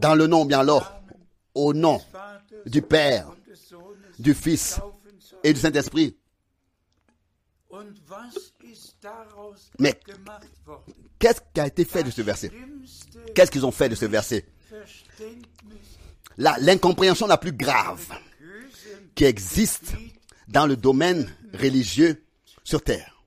[0.01, 1.02] dans le nom, bien alors,
[1.53, 2.01] au nom
[2.65, 3.31] du Père,
[4.19, 4.79] du Fils
[5.43, 6.17] et du Saint-Esprit.
[9.79, 9.99] Mais-?
[11.19, 12.51] Qu'est-ce qui a été fait de ce verset?
[13.33, 14.45] Qu'est-ce qu'ils ont fait de ce verset?
[16.37, 18.07] L'incompréhension la plus grave
[19.15, 19.93] qui existe
[20.47, 22.23] dans le domaine religieux
[22.63, 23.23] sur terre.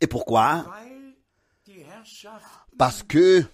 [0.00, 0.66] Et pourquoi?
[2.78, 3.44] Parce que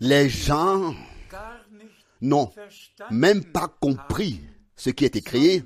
[0.00, 0.94] les gens
[2.20, 2.50] n'ont
[3.10, 4.40] même pas compris
[4.76, 5.62] ce qui est écrit,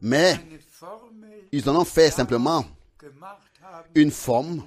[0.00, 0.36] mais
[1.52, 2.64] ils en ont fait simplement
[3.94, 4.64] une forme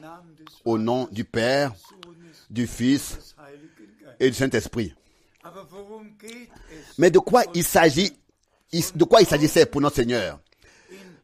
[0.66, 1.74] au nom du Père,
[2.49, 3.36] du Fils
[4.20, 4.93] et du Saint-Esprit.
[6.97, 8.12] Mais de quoi il s'agit
[8.72, 10.39] il- De quoi il s'agissait pour notre Seigneur?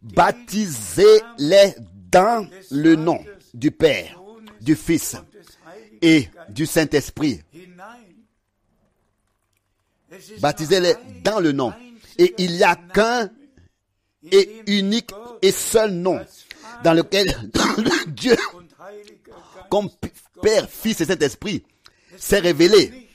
[0.01, 1.75] Baptisez-les
[2.11, 3.23] dans le nom
[3.53, 4.20] du Père,
[4.62, 5.18] du Fils
[6.01, 7.41] et du Saint-Esprit.
[10.39, 11.74] Baptisez-les dans le nom.
[12.18, 13.30] Et il n'y a qu'un
[14.32, 16.20] et unique et seul nom
[16.84, 17.51] dans lequel
[18.07, 18.36] Dieu,
[19.70, 19.89] comme
[20.41, 21.64] Père, Fils et Saint-Esprit,
[22.18, 23.07] s'est révélé.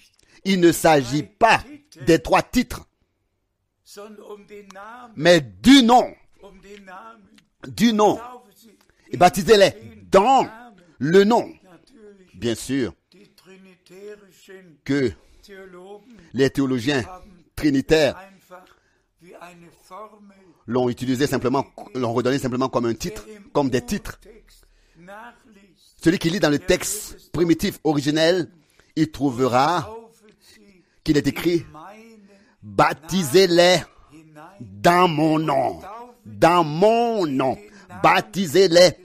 [0.45, 1.63] Il ne s'agit pas
[2.07, 2.87] des trois titres,
[5.17, 6.13] mais du nom,
[7.67, 8.19] du nom.
[9.11, 9.73] Et baptisez-les
[10.11, 10.49] dans.
[10.99, 11.51] Le nom.
[12.35, 12.95] Bien sûr
[14.85, 15.13] que
[16.35, 17.03] les théologiens
[17.55, 18.19] trinitaires
[20.67, 24.21] l'ont utilisé simplement, l'ont redonné simplement comme un titre, comme des titres.
[26.03, 28.51] Celui qui lit dans le texte primitif originel,
[28.97, 29.91] il trouvera
[31.05, 31.65] qu'il est écrit
[32.63, 33.79] baptisez-les
[34.61, 35.81] dans mon nom,
[36.25, 37.57] dans mon nom,
[38.03, 38.97] baptisez-les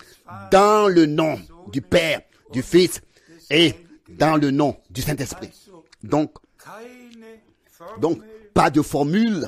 [0.52, 1.40] dans le nom
[1.72, 3.02] du Père, du Fils
[3.50, 3.74] et
[4.10, 5.50] dans le nom du Saint-Esprit.
[6.04, 6.34] Donc,
[8.00, 8.22] donc,
[8.54, 9.48] pas de formule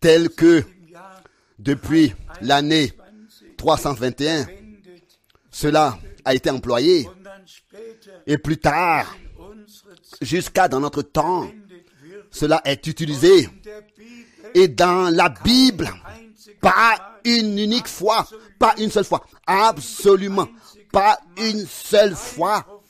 [0.00, 0.62] telle que
[1.58, 3.02] depuis l'année 20
[3.56, 5.02] 321, wendet
[5.50, 7.08] cela a été employé
[8.26, 9.16] et plus tard,
[10.20, 11.48] jusqu'à dans notre temps,
[12.30, 13.48] cela est utilisé
[14.54, 15.88] et dans la Bible,
[16.60, 18.26] pas une unique fois,
[18.58, 20.48] pas une seule fois, absolument,
[20.92, 22.82] pas une seule fois,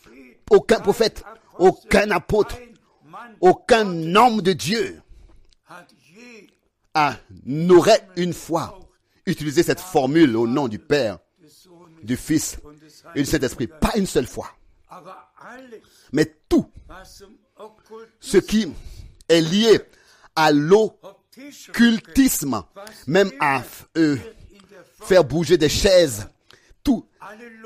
[0.51, 1.25] aucun prophète,
[1.59, 2.59] aucun apôtre,
[3.41, 5.01] aucun homme de Dieu
[7.47, 8.79] n'aurait une fois
[9.25, 11.19] utilisé cette formule au nom du Père,
[12.03, 12.59] du Fils
[13.15, 13.69] et du Saint-Esprit.
[13.69, 14.51] Pas une seule fois.
[16.13, 16.67] Mais tout
[18.21, 18.73] ce qui
[19.29, 19.81] est lié
[20.37, 22.63] à l'occultisme,
[23.07, 23.63] même à
[23.97, 24.17] euh,
[25.03, 26.29] faire bouger des chaises,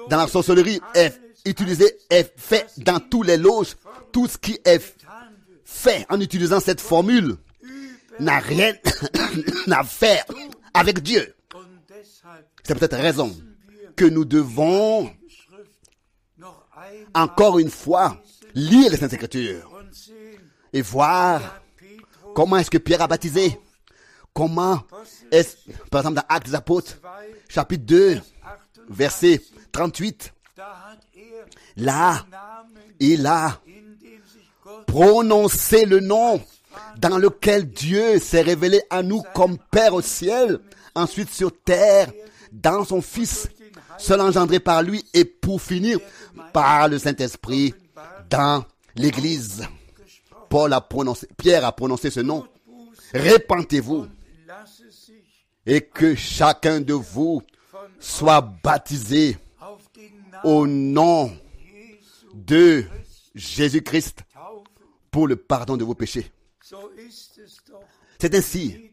[0.09, 3.77] dans la sorcellerie est utilisé, est fait dans tous les loges.
[4.13, 4.97] Tout ce qui est
[5.65, 7.37] fait en utilisant cette formule
[8.19, 8.73] n'a rien
[9.71, 10.25] à faire
[10.73, 11.35] avec Dieu.
[12.63, 13.35] C'est peut-être raison
[13.95, 15.11] que nous devons
[17.15, 18.21] encore une fois
[18.55, 19.71] lire les Saintes Écritures
[20.73, 21.61] et voir
[22.35, 23.59] comment est-ce que Pierre a baptisé.
[24.35, 24.83] Comment
[25.31, 25.57] est-ce,
[25.91, 27.01] par exemple, dans Actes des Apôtres, 2,
[27.49, 28.36] chapitre 2, 28,
[28.89, 31.45] verset 38, da hat er
[31.77, 32.25] là,
[32.99, 33.61] il a
[34.87, 36.41] prononcé le nom
[36.99, 40.61] dans lequel Dieu s'est révélé à nous comme Père au ciel,
[40.95, 42.11] ensuite sur terre,
[42.53, 43.49] dans son Fils,
[43.99, 45.99] seul engendré par lui, et pour finir,
[46.53, 47.75] par le Saint-Esprit,
[48.31, 48.65] dans
[48.95, 49.67] l'Église.
[50.49, 52.47] Paul a prononcé, Pierre a prononcé ce nom.
[53.13, 53.43] Sich
[55.67, 57.43] et que chacun de vous
[57.99, 59.39] soit baptisé
[60.45, 61.37] au nom
[62.35, 62.85] de
[63.35, 64.25] Jésus-Christ
[65.11, 66.31] pour le pardon de vos péchés.
[68.19, 68.93] C'est ainsi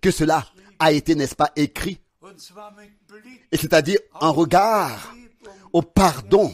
[0.00, 0.46] que cela
[0.78, 1.98] a été, n'est-ce pas, écrit,
[3.50, 5.14] et c'est-à-dire en regard
[5.72, 6.52] au pardon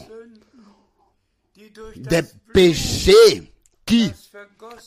[1.95, 2.21] des
[2.53, 3.51] péchés
[3.85, 4.11] qui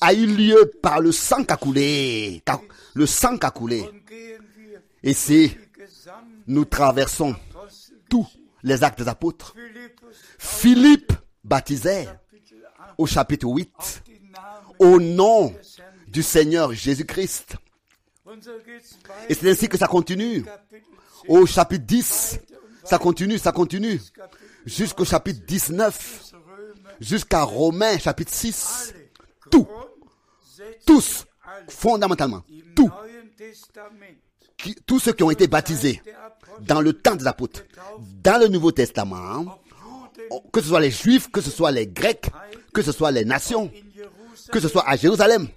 [0.01, 2.43] a eu lieu par le sang qu'a coulé,
[2.95, 3.85] le sang qu'a coulé.
[5.03, 5.64] Et gesamte
[6.47, 7.34] nous traversons
[8.09, 8.26] tous
[8.62, 9.55] les actes des apôtres,
[10.38, 12.64] Philippe baptisait Kapitel 8
[12.99, 15.55] au chapitre 8 den Namen au nom
[16.09, 17.57] du Seigneur Jésus-Christ.
[19.28, 20.42] Et c'est ainsi que ça continue.
[20.42, 22.40] Kapitel 10 Au chapitre 10,
[22.84, 24.01] ça continue, ça continue,
[24.66, 28.92] jusqu'au chapitre 19, Römer jusqu'à Romains chapitre 6.
[28.95, 29.68] alle Tout,
[30.86, 31.24] tous,
[31.68, 32.90] fondamentalement, im
[34.86, 36.01] tous, ceux qui ont été baptisés
[36.61, 37.62] dans le temps des apôtres,
[38.22, 39.59] dans le Nouveau Testament,
[40.52, 42.30] que ce soit les Juifs, que ce soit les Grecs,
[42.72, 43.70] que ce soit les nations,
[44.50, 45.48] que ce soit à Jérusalem,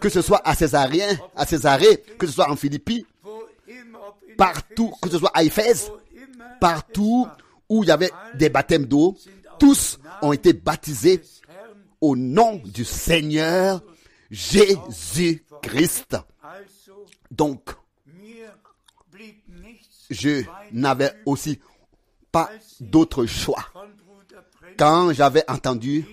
[0.00, 4.14] que ce soit à Césarien, à Césarée, que ce soit en Philippi, wo immer ob
[4.28, 5.90] in partout, que ce soit à Éphèse,
[6.60, 7.28] partout
[7.68, 9.16] où il y avait des baptêmes d'eau,
[9.58, 11.20] tous ont été baptisés
[12.00, 13.82] au nom du Seigneur
[14.30, 16.16] Jésus-Christ.
[17.30, 17.70] Donc,
[20.10, 20.42] je
[20.72, 21.58] n'avais aussi
[22.30, 22.50] pas
[22.80, 23.64] d'autre choix.
[24.78, 26.04] Quand j'avais entendu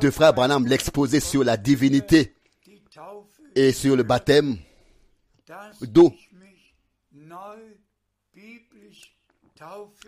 [0.00, 2.34] de frère Branham l'exposer sur la divinité
[3.54, 4.58] et sur le baptême
[5.82, 6.12] d'eau,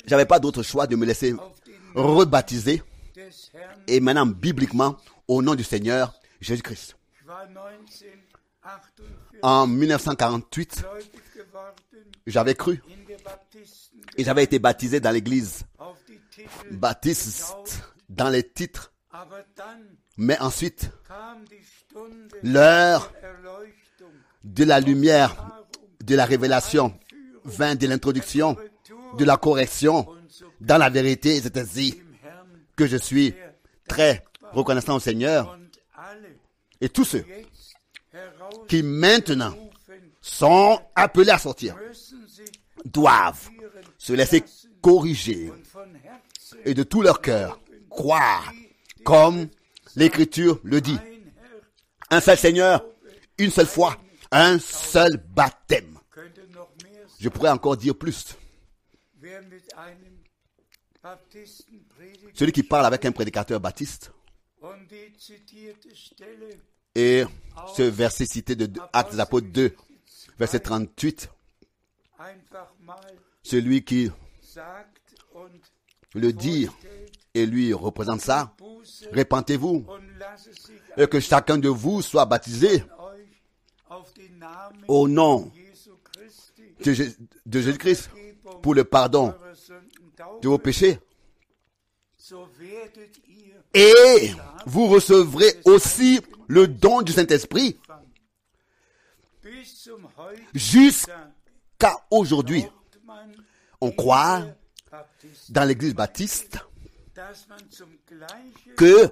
[0.06, 1.34] j'avais pas d'autre choix de me laisser
[1.94, 2.82] rebaptiser
[3.86, 4.96] et maintenant bibliquement
[5.28, 6.96] au nom du Seigneur Jésus-Christ.
[9.36, 11.74] Ich war 1948 En 1948, gläubig geworden
[12.26, 12.82] j'avais cru
[14.16, 15.64] et j'avais été baptisé dans l'église
[16.70, 17.54] baptiste
[18.08, 18.92] dans les titres.
[20.16, 20.90] Mais ensuite,
[22.42, 23.12] l'heure
[24.44, 25.36] de la lumière,
[26.04, 26.98] de la révélation,
[27.44, 28.56] vint de l'introduction,
[29.18, 30.06] de la correction.
[30.60, 32.00] Dans la vérité, c'est ainsi
[32.76, 33.34] que je suis
[33.88, 35.58] très reconnaissant au Seigneur
[36.80, 37.24] et tous ceux
[38.68, 39.54] qui maintenant
[40.20, 41.76] sont appelés à sortir
[42.84, 43.48] doivent
[43.98, 44.44] se laisser
[44.80, 45.52] corriger
[46.64, 48.52] et de tout leur cœur croire
[49.04, 49.48] comme
[49.94, 50.98] l'Écriture le dit.
[52.10, 52.84] Un seul Seigneur,
[53.38, 53.96] une seule foi,
[54.30, 55.98] un seul baptême.
[57.18, 58.36] Je pourrais encore dire plus.
[62.34, 64.12] Celui qui parle avec un prédicateur baptiste
[66.96, 67.24] et
[67.76, 69.74] ce verset cité de Actes Apôtres 2,
[70.38, 71.28] verset 38,
[72.18, 72.96] einfach mal
[73.42, 74.10] celui qui
[76.14, 76.68] le dit
[77.34, 78.54] et lui représente ça,
[79.12, 79.84] répentez-vous
[80.96, 82.82] et que chacun de vous soit baptisé
[84.88, 85.52] au nom
[86.82, 88.10] de, Jé- de Jésus-Christ
[88.62, 89.34] pour le pardon
[90.40, 90.98] de vos péchés.
[93.74, 94.30] Et
[94.64, 97.78] vous recevrez aussi le don du Saint-Esprit
[100.54, 101.16] jusqu'à
[102.10, 102.64] aujourd'hui.
[103.80, 104.44] On croit
[105.48, 106.58] dans l'église baptiste
[108.76, 109.10] que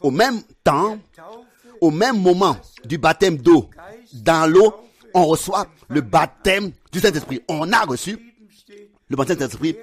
[0.00, 0.98] au même temps,
[1.80, 3.70] au même moment du baptême d'eau,
[4.12, 4.74] dans l'eau,
[5.14, 7.40] on reçoit le baptême du Saint-Esprit.
[7.48, 8.34] On a reçu
[9.08, 9.76] le baptême du Saint-Esprit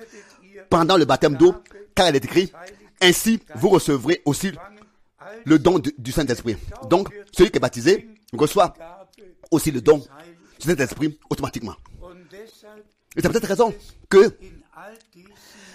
[0.69, 1.55] pendant le baptême d'eau,
[1.95, 2.51] car il est écrit,
[3.01, 4.51] ainsi vous recevrez aussi
[5.45, 6.57] le don du, Saint-Esprit.
[6.89, 8.73] Donc, celui qui est baptisé reçoit
[9.51, 9.99] aussi le don
[10.59, 11.75] du Saint-Esprit automatiquement.
[13.15, 13.73] Et c'est peut-être raison
[14.09, 14.35] que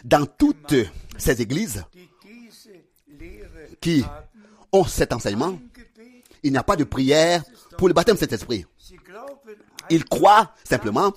[0.04, 0.74] dans toutes
[1.16, 1.84] ces églises
[3.80, 4.04] qui
[4.72, 5.58] ont cet enseignement,
[6.42, 7.42] il n'y a pas de prière
[7.76, 8.64] pour le baptême du Saint-Esprit.
[8.78, 9.56] sie glauben
[9.90, 11.12] Ils croient simplement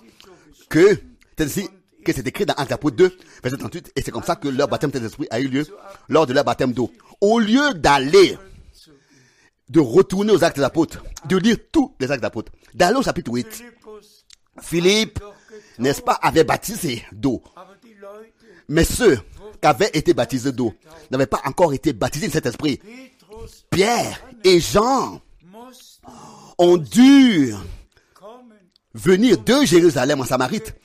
[0.69, 1.01] que
[1.39, 1.67] ainsi
[2.03, 4.67] que c'est écrit dans Actes Apôtres 2, verset 38, et c'est comme ça que leur
[4.67, 5.65] baptême du Saint-Esprit a eu lieu
[6.09, 6.91] lors de leur baptême d'eau.
[7.19, 8.37] Au lieu d'aller,
[9.69, 13.03] de retourner aux Actes des Apôtres, de lire tous les Actes des Apôtres, d'aller au
[13.03, 14.25] chapitre 8, Philippus,
[14.61, 15.19] Philippe,
[15.79, 17.41] n'est-ce pas, avait baptisé d'eau.
[18.67, 20.73] Mais ceux qui avaient été baptisés d'eau
[21.09, 22.79] n'avaient pas encore été baptisés de cet esprit.
[23.69, 25.21] Pierre et Jean
[26.57, 27.53] ont dû
[28.93, 30.75] venir de Jérusalem en Samarite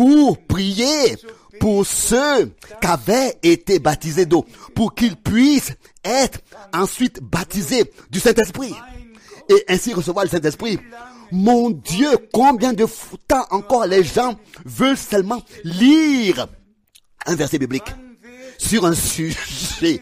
[0.00, 1.14] pour prier
[1.60, 2.46] pour ceux
[2.80, 6.38] qui avaient été baptisés d'eau, pour qu'ils puissent être
[6.72, 8.72] ensuite baptisés du Saint-Esprit
[9.50, 10.78] et ainsi recevoir le Saint-Esprit.
[11.32, 12.86] Mon Dieu, combien de
[13.28, 16.48] temps encore les gens veulent seulement lire
[17.26, 17.92] un verset biblique
[18.56, 20.00] sur un sujet.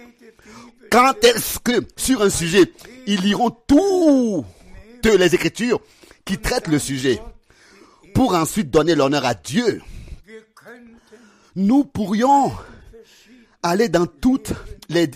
[0.92, 2.72] Quand est-ce que sur un sujet,
[3.08, 5.80] ils liront toutes les écritures
[6.24, 7.20] qui traitent le sujet?
[8.18, 9.80] Pour ensuite donner l'honneur à Dieu
[11.54, 12.50] Nous pourrions
[13.62, 14.42] aller dans tous
[14.88, 15.06] les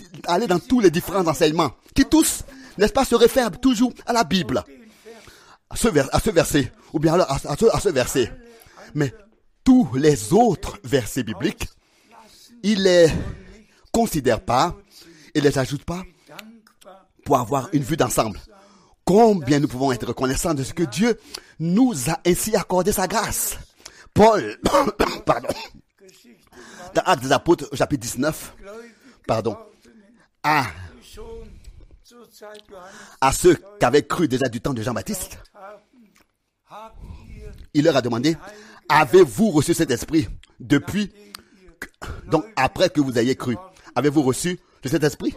[0.89, 2.45] différents enseignements qui tous,
[2.77, 4.63] n'est-ce pas, se réfèrent toujours à la Bible,
[5.69, 5.89] à ce,
[6.29, 8.31] verset, ou bien alors à, ce, verset.
[8.93, 9.13] Mais
[9.65, 11.67] tous les autres versets bibliques,
[12.63, 13.07] ils les
[13.91, 14.77] considèrent pas
[15.35, 16.03] et les ajoutent pas
[17.25, 18.39] pour avoir une vue d'ensemble.
[19.05, 21.19] Combien nous pouvons être reconnaissants de ce que Dieu
[21.59, 23.57] nous a ainsi accordé sa grâce.
[24.13, 24.57] Paul,
[25.25, 25.49] pardon,
[26.93, 28.93] dans Actes des Apôtres, chapitre 19, gläubig
[29.27, 29.57] pardon,
[30.43, 30.65] à,
[33.31, 35.39] ceux qui avaient cru déjà du temps de Jean-Baptiste,
[37.73, 38.37] il leur a demandé,
[38.89, 40.27] avez-vous reçu cet esprit
[40.59, 41.11] depuis,
[42.27, 43.55] donc après que vous ayez cru,
[43.95, 45.33] avez-vous reçu cet esprit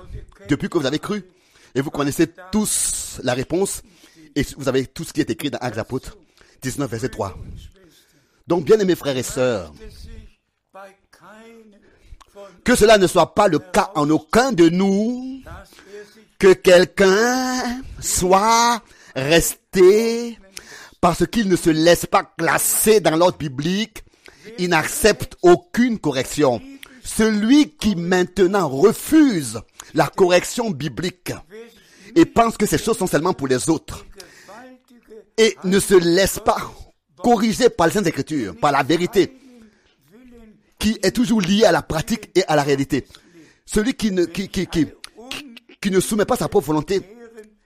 [0.48, 1.24] depuis que vous avez cru?
[1.76, 3.82] Et vous connaissez tous la réponse,
[4.34, 6.16] et vous avez tout ce qui est écrit dans Actes Apôtres
[6.62, 7.36] 19, verset 3.
[8.46, 9.74] Donc, bien aimés frères et sœurs,
[12.64, 15.42] que cela ne soit pas le cas en aucun de nous,
[16.38, 18.82] que quelqu'un soit
[19.14, 20.38] resté
[21.02, 24.02] parce qu'il ne se laisse pas classer dans l'ordre biblique
[24.58, 26.62] Il n'accepte aucune correction.
[27.04, 29.60] Celui qui maintenant refuse
[29.94, 31.32] la correction biblique
[32.16, 34.04] et pense que ces choses sont seulement pour les autres
[35.38, 36.56] et ne se laisse pas
[37.18, 39.36] corriger par les Saintes Écritures, par la vérité,
[40.78, 43.06] qui est toujours liée à la pratique et à la réalité.
[43.66, 44.86] Celui qui ne, qui, qui, qui,
[45.80, 47.02] qui ne soumet pas sa propre volonté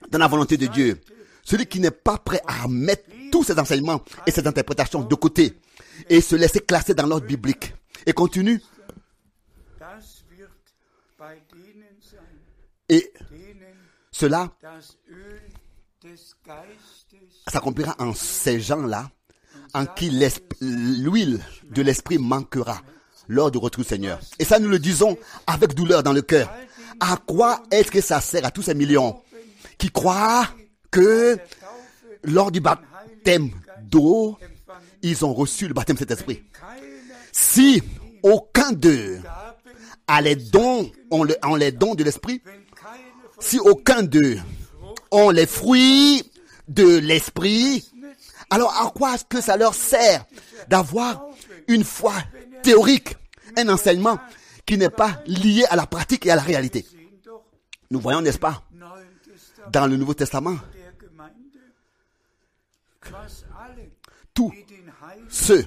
[0.09, 0.99] dans la volonté de Dieu.
[1.43, 5.53] Celui qui n'est pas prêt à mettre tous ses enseignements et ses interprétations de côté
[6.09, 7.73] et se laisser classer dans l'ordre biblique.
[8.05, 8.61] Et continue.
[12.89, 13.13] Et
[14.21, 14.51] cela
[17.47, 19.09] s'accomplira en ces gens-là,
[19.73, 20.11] en qui
[20.61, 21.39] l'huile
[21.71, 22.81] de l'esprit manquera
[23.27, 24.19] lors du retour du Seigneur.
[24.37, 25.17] Et ça, nous le disons
[25.47, 26.53] avec douleur dans le cœur.
[26.99, 29.23] À quoi est-ce que ça sert à tous ces millions
[29.79, 30.47] qui croient
[30.91, 31.39] que
[32.23, 33.49] lors du baptême
[33.81, 34.37] d'eau,
[35.01, 36.43] ils ont reçu le baptême de cet esprit?
[37.31, 37.81] Si
[38.21, 39.19] aucun d'eux
[40.05, 40.91] a les dons,
[41.57, 42.43] les dons de l'esprit,
[43.41, 44.39] si aucun d'eux
[45.11, 46.23] ont les fruits
[46.67, 47.85] de l'esprit,
[48.49, 50.25] alors à quoi est-ce que ça leur sert
[50.69, 51.25] d'avoir
[51.67, 52.13] une foi
[52.63, 53.15] théorique,
[53.57, 54.19] un enseignement
[54.65, 56.85] qui n'est pas lié à la pratique et à la réalité?
[57.89, 58.63] Nous voyons, n'est-ce pas,
[59.71, 60.55] dans le Nouveau Testament,
[64.33, 64.53] tous
[65.29, 65.65] ceux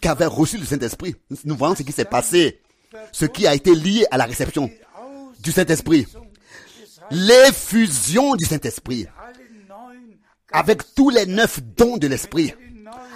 [0.00, 2.60] qui avaient reçu le Saint-Esprit, nous voyons ce qui s'est passé,
[3.12, 4.70] ce qui a été lié à la réception
[5.40, 6.06] du Saint-Esprit,
[7.10, 9.06] l'effusion du Saint-Esprit,
[10.52, 12.54] avec tous les neuf dons de l'Esprit,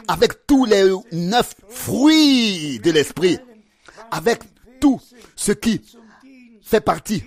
[0.08, 3.38] avec tous les neuf fruits de l'Esprit,
[4.10, 4.40] avec
[4.80, 5.00] tout
[5.36, 5.80] ce qui
[6.62, 7.22] fait partie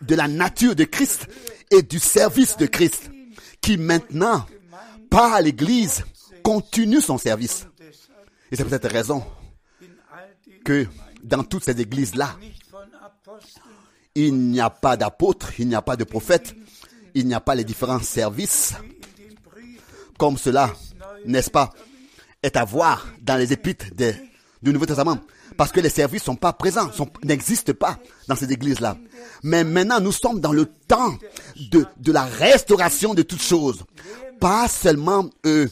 [0.00, 1.28] de la nature de Christ
[1.70, 3.10] et du service de Christ,
[3.60, 4.46] qui maintenant,
[5.10, 6.04] par l'Église,
[6.42, 7.66] continue son service.
[8.50, 9.24] Et c'est pour cette raison
[10.64, 10.86] que
[11.22, 12.36] dans toutes ces églises-là,
[14.14, 16.54] il n'y a pas d'apôtres, il n'y a pas de prophètes,
[17.14, 18.74] il n'y a pas les différents services
[20.18, 20.72] comme cela,
[21.26, 21.70] n'est-ce pas,
[22.44, 23.86] est à voir dans les épîtres
[24.62, 25.18] du Nouveau Testament.
[25.56, 26.90] Parce que les services sont pas présents,
[27.24, 27.98] n'existent pas
[28.28, 28.96] dans ces églises-là.
[29.42, 31.18] Mais maintenant, nous sommes dans le temps
[31.72, 33.82] de, la restauration de toutes choses.
[34.38, 35.66] Pas seulement der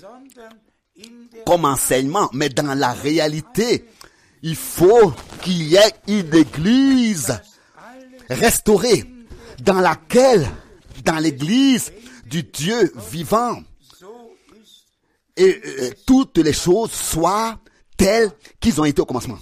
[1.46, 3.84] comme enseignement, mais dans la réalité.
[4.42, 5.12] Il faut
[5.42, 7.40] qu'il y ait une église
[8.30, 9.04] restaurée
[9.62, 10.48] dans laquelle,
[11.04, 11.92] dans l'église
[12.26, 13.62] du Dieu vivant,
[15.36, 17.58] et euh, toutes les choses soient
[17.96, 19.38] telles qu'ils ont été au commencement.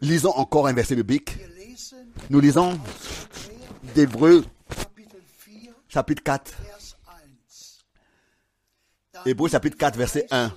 [0.00, 1.36] Lisons encore un verset biblique.
[2.30, 2.78] Nous lisons
[3.94, 4.44] 4,
[5.88, 6.54] chapitre 4.
[6.62, 7.14] Vers 1.
[9.12, 10.52] Da Hébreux chapitre 4 verset 1.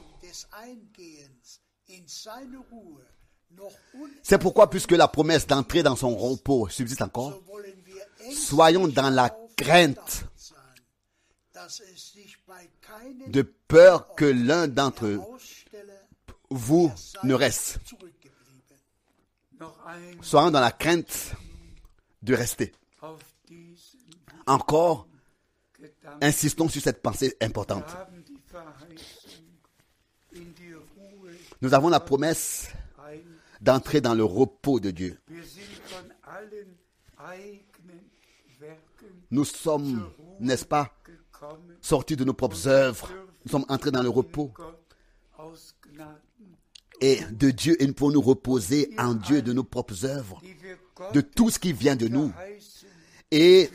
[4.23, 7.39] C'est pourquoi, puisque la promesse d'entrer dans son repos subsiste encore,
[8.31, 10.25] soyons dans la crainte
[13.27, 15.19] de peur que l'un d'entre
[16.49, 16.91] vous
[17.23, 17.79] ne reste.
[20.21, 21.33] Soyons dans la crainte
[22.21, 22.73] de rester.
[24.47, 25.07] Encore,
[26.21, 27.85] insistons sur cette pensée importante.
[31.61, 32.69] Nous avons la promesse.
[33.65, 35.19] D'entrer dans le repos de Dieu.
[39.31, 40.07] Nous sommes,
[40.39, 40.93] n'est-ce pas,
[41.81, 43.09] sortis de nos propres œuvres.
[43.43, 44.51] Nous sommes entrés dans le repos
[47.01, 50.41] et de Dieu et nous pouvons nous reposer en Dieu de nos propres œuvres,
[51.13, 52.31] de tout ce qui vient de nous.
[53.31, 53.69] Et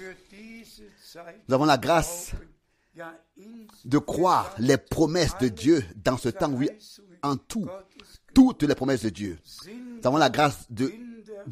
[1.49, 2.33] nous avons la grâce
[3.85, 6.71] de croire les promesses de Dieu dans ce temps, oui,
[7.23, 7.69] en tout,
[8.35, 9.39] toutes les promesses de Dieu.
[9.67, 10.93] Nous avons la grâce de,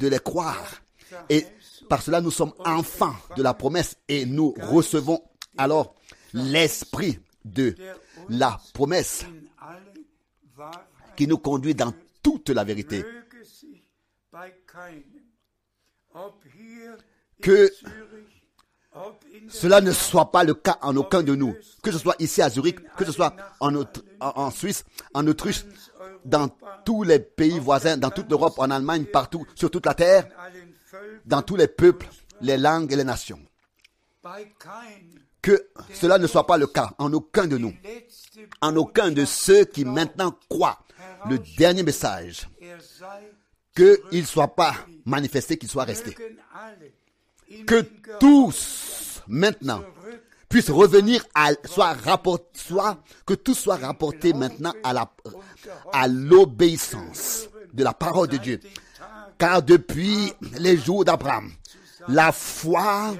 [0.00, 0.82] les croire.
[1.28, 1.46] Et
[1.88, 5.22] par cela, nous sommes enfants de la promesse et nous recevons
[5.56, 5.94] alors
[6.32, 7.74] l'esprit de
[8.28, 9.24] la promesse
[11.16, 13.04] qui nous conduit dans toute la vérité.
[17.40, 17.70] Que
[19.48, 22.50] cela ne soit pas le cas en aucun de nous, que ce soit ici à
[22.50, 24.84] Zurich, que ce soit en, Suisse,
[25.14, 25.64] en Autriche,
[26.24, 26.48] dans
[26.84, 30.28] tous les pays voisins, dans toute l'Europe, en Allemagne, partout, sur toute la terre,
[31.24, 32.08] dans tous les peuples,
[32.40, 33.40] les langues et les nations.
[35.40, 37.72] Que cela ne soit pas le cas en aucun de nous,
[38.60, 40.78] en aucun de ceux qui maintenant croient
[41.28, 42.48] le dernier message,
[43.74, 44.74] qu'il ne soit pas
[45.04, 46.14] manifesté, qu'il soit resté.
[47.66, 47.82] Que
[48.20, 49.82] tous maintenant
[50.48, 54.72] puisse revenir à, soit rapport, soit que tout soit rapporté maintenant
[55.92, 58.60] à l'obéissance de la parole de Dieu.
[59.38, 61.52] Car depuis les jours d'Abraham,
[62.08, 63.14] la foi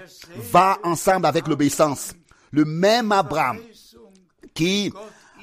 [0.50, 2.12] va ensemble avec l'obéissance.
[2.50, 3.58] Le même Abraham
[4.54, 4.92] qui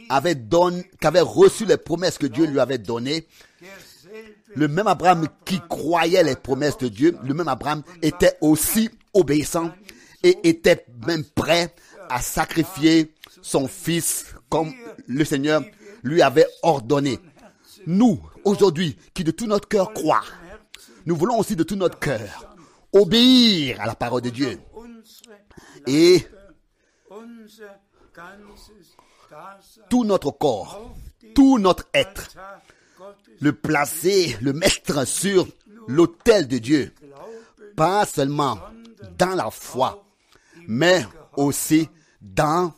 [0.09, 3.27] avait reçu les promesses que Dieu lui avait données,
[4.55, 9.71] le même Abraham qui croyait les promesses de Dieu, le même Abraham était aussi obéissant
[10.23, 11.73] et était même prêt
[12.09, 14.73] à sacrifier son fils comme
[15.07, 15.61] le Seigneur
[16.03, 17.19] lui avait ordonné.
[17.87, 20.23] Nous, aujourd'hui, qui de tout notre cœur croient,
[21.05, 22.55] nous voulons aussi de tout notre cœur
[22.93, 24.59] obéir à la parole de Dieu.
[25.85, 26.25] Et
[29.89, 30.95] tout notre corps,
[31.35, 32.29] tout notre être,
[33.39, 35.47] le placer, le mettre sur
[35.87, 36.93] l'autel de Dieu.
[37.75, 38.59] Pas seulement
[39.17, 40.05] dans la foi,
[40.67, 41.05] mais
[41.35, 41.89] aussi
[42.21, 42.73] dans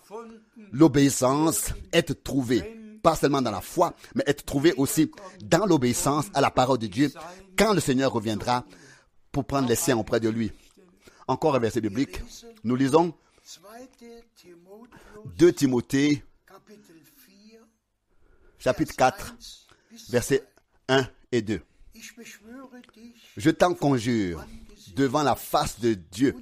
[0.72, 2.74] l'obéissance, être trouvé.
[3.04, 5.12] Pas seulement dans la foi, mais être trouvé aussi
[5.44, 7.12] dans l'obéissance à la parole de Dieu
[7.58, 8.66] quand le Seigneur reviendra
[9.32, 10.52] pour prendre les siens auprès de lui.
[11.28, 12.22] Encore un verset biblique.
[12.64, 13.14] Nous lisons
[15.38, 16.24] 2 Timothée
[18.60, 19.36] chapitre 4
[20.10, 20.44] versets
[20.88, 21.62] 1 et 2.
[23.38, 24.46] Je t'en conjure
[24.96, 26.36] devant la face de Dieu.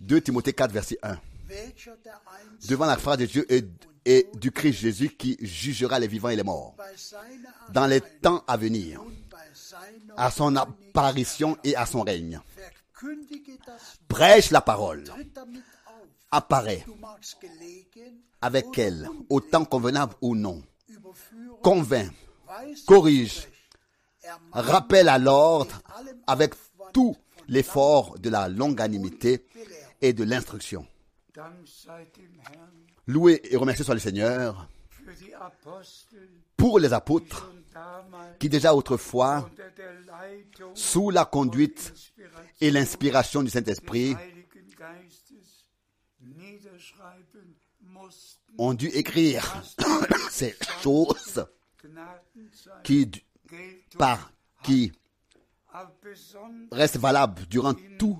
[0.00, 1.18] 2 Timothée 4 verset 1.
[2.68, 3.46] Devant la face de Dieu
[4.04, 6.74] et, du Christ Jésus qui jugera les vivants et les morts.
[7.70, 9.00] Dans les temps à venir.
[10.16, 12.40] À son apparition et à son règne.
[14.08, 15.04] Prêche la parole.
[16.30, 16.84] Apparaît
[18.42, 20.62] avec elle, autant convenable ou non.
[21.62, 22.10] Convainc,
[22.86, 23.48] corrige,
[24.52, 25.80] rappelle à l'ordre
[26.26, 26.54] avec
[26.92, 27.16] tout
[27.48, 29.44] l'effort de la longanimité
[30.00, 30.86] et de l'instruction.
[33.06, 34.68] Loué et remercié soit le Seigneur
[36.56, 37.52] pour les apôtres
[38.38, 39.50] qui déjà autrefois,
[40.74, 41.92] sous la conduite
[42.60, 44.14] et l'inspiration du Saint-Esprit,
[48.58, 49.62] ont dû écrire
[50.30, 51.44] ces choses
[52.82, 54.92] qui,
[56.70, 58.18] restent valables durant tout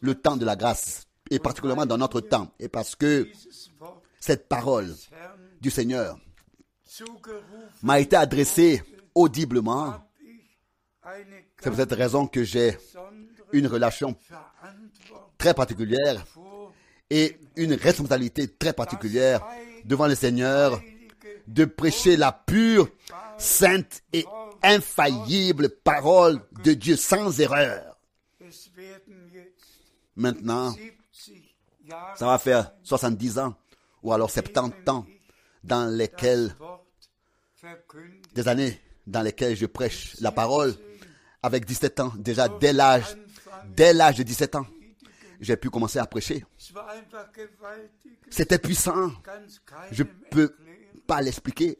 [0.00, 3.28] le temps de la grâce, et particulièrement dans notre temps, et parce que
[4.20, 4.94] cette parole
[5.60, 6.18] du Seigneur
[7.82, 8.82] m'a été adressée
[9.14, 10.00] audiblement.
[11.60, 12.76] C'est pour cette raison que j'ai
[13.52, 14.16] une relation
[15.38, 16.24] très particulière
[17.10, 19.44] et une responsabilité très particulière
[19.84, 20.80] devant le Seigneur
[21.46, 22.88] de prêcher la pure,
[23.38, 24.24] sainte et
[24.62, 27.98] infaillible parole de Dieu sans erreur.
[30.16, 30.74] Maintenant,
[32.16, 33.54] ça va faire 70 ans
[34.02, 35.06] ou alors 70 ans
[35.62, 36.54] dans lesquels,
[38.34, 40.74] des années dans lesquelles je prêche la parole
[41.42, 43.16] avec 17 ans, déjà dès l'âge,
[43.66, 44.66] dès l'âge de 17 ans,
[45.40, 46.44] j'ai pu commencer à prêcher.
[48.30, 49.10] C'était puissant.
[49.90, 50.54] Je peux
[51.06, 51.78] pas l'expliquer.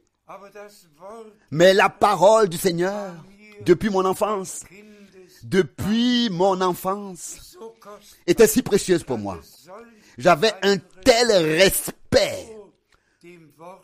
[1.51, 3.13] Mais la parole du Seigneur,
[3.65, 4.63] depuis mon enfance,
[5.43, 7.57] depuis mon enfance,
[8.25, 9.39] était si précieuse pour moi.
[10.17, 12.57] J'avais un tel respect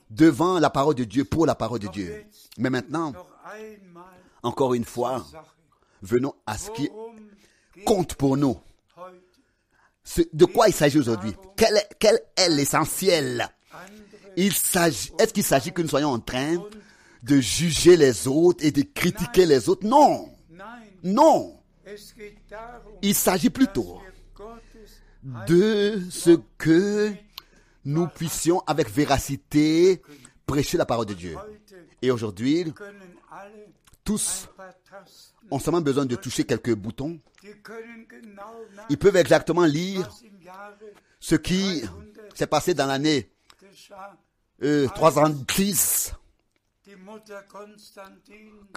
[0.09, 2.25] devant la parole de Dieu, pour la parole de Dieu.
[2.57, 3.13] Mais maintenant,
[4.43, 5.25] encore une fois,
[6.01, 6.89] venons à ce qui
[7.85, 8.57] compte pour nous.
[10.33, 11.33] De quoi il s'agit aujourd'hui?
[11.55, 13.47] quel est, quel est l'essentiel?
[14.37, 16.57] Est-ce qu'il s'agit que nous soyons en train
[17.23, 19.85] de juger les autres et de critiquer les autres?
[19.85, 20.29] Non.
[21.03, 21.59] Non.
[23.01, 24.01] Il s'agit plutôt
[25.47, 27.11] de ce que
[27.85, 30.01] nous puissions avec véracité
[30.45, 31.35] prêcher la parole de Dieu.
[32.01, 32.73] Et aujourd'hui,
[34.03, 34.47] tous
[35.49, 37.19] ont seulement besoin de toucher quelques boutons.
[38.89, 40.09] Ils peuvent exactement lire
[41.19, 41.83] ce qui
[42.33, 43.31] s'est passé dans l'année
[44.63, 46.13] euh, 310,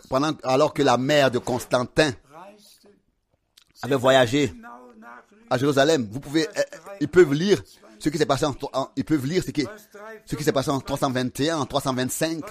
[0.09, 2.12] pendant, alors que la mère de Constantin
[3.82, 4.53] avait voyagé
[5.51, 6.09] à Jérusalem.
[6.11, 6.62] Vous pouvez, euh,
[7.01, 7.62] ils peuvent lire
[7.99, 8.55] ce qui s'est passé en,
[8.97, 9.66] ils peuvent lire ce qui,
[10.45, 12.45] s'est passé en 321, en 325,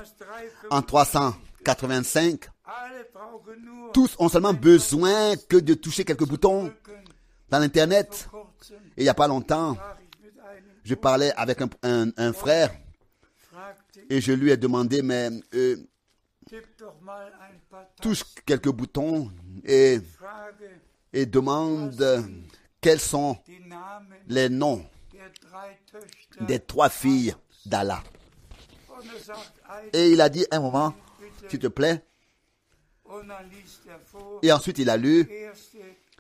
[0.70, 2.50] en 385.
[3.94, 6.72] Tous ont seulement besoin que de toucher quelques boutons
[7.50, 8.30] dans l'internet.
[8.98, 9.78] Et il n'y a pas longtemps,
[10.84, 12.72] je parlais avec un, frère
[14.10, 15.78] et je lui ai demandé, mais euh,
[18.02, 19.32] touche quelques boutons
[19.64, 20.00] et,
[21.12, 22.26] et demande
[22.82, 23.38] quels sont
[24.28, 24.86] les noms
[26.42, 27.36] des trois filles
[27.66, 28.04] d'Allah.
[29.94, 30.94] Et il a dit un moment,
[31.50, 32.04] s'il te plaît,
[34.42, 35.28] et ensuite il a lu,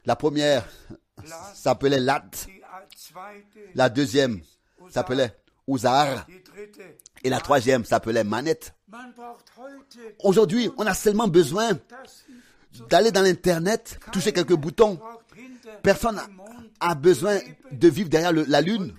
[0.05, 0.67] la première
[1.53, 2.29] s'appelait Lat,
[3.75, 4.41] la deuxième
[4.89, 5.33] s'appelait
[5.67, 6.81] Die dritte.
[7.23, 8.73] et la troisième s'appelait Manette.
[10.23, 11.71] Aujourd'hui, on a seulement besoin
[12.89, 14.99] d'aller dans l'internet, toucher quelques boutons.
[15.81, 17.39] Personne dem Mond a besoin
[17.71, 18.93] de vivre derrière la lune.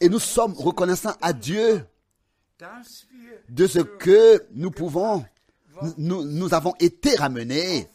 [0.00, 1.84] Et nous sommes reconnaissants à Dieu
[3.48, 5.24] de ce que nous pouvons,
[5.98, 7.88] nous, nous avons été ramenés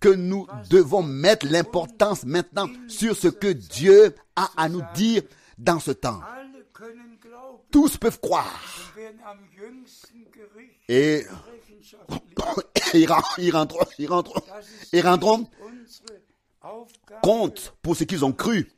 [0.00, 5.22] que nous devons mettre l'importance maintenant sur ce que Dieu a à nous dire
[5.58, 6.20] dans ce temps.
[7.70, 8.60] Tous peuvent croire.
[10.88, 11.24] Et
[12.94, 13.86] ils ren- ils rentreront,
[14.92, 15.48] ils rendront
[17.22, 18.70] compte pour ce qu'ils ont cru.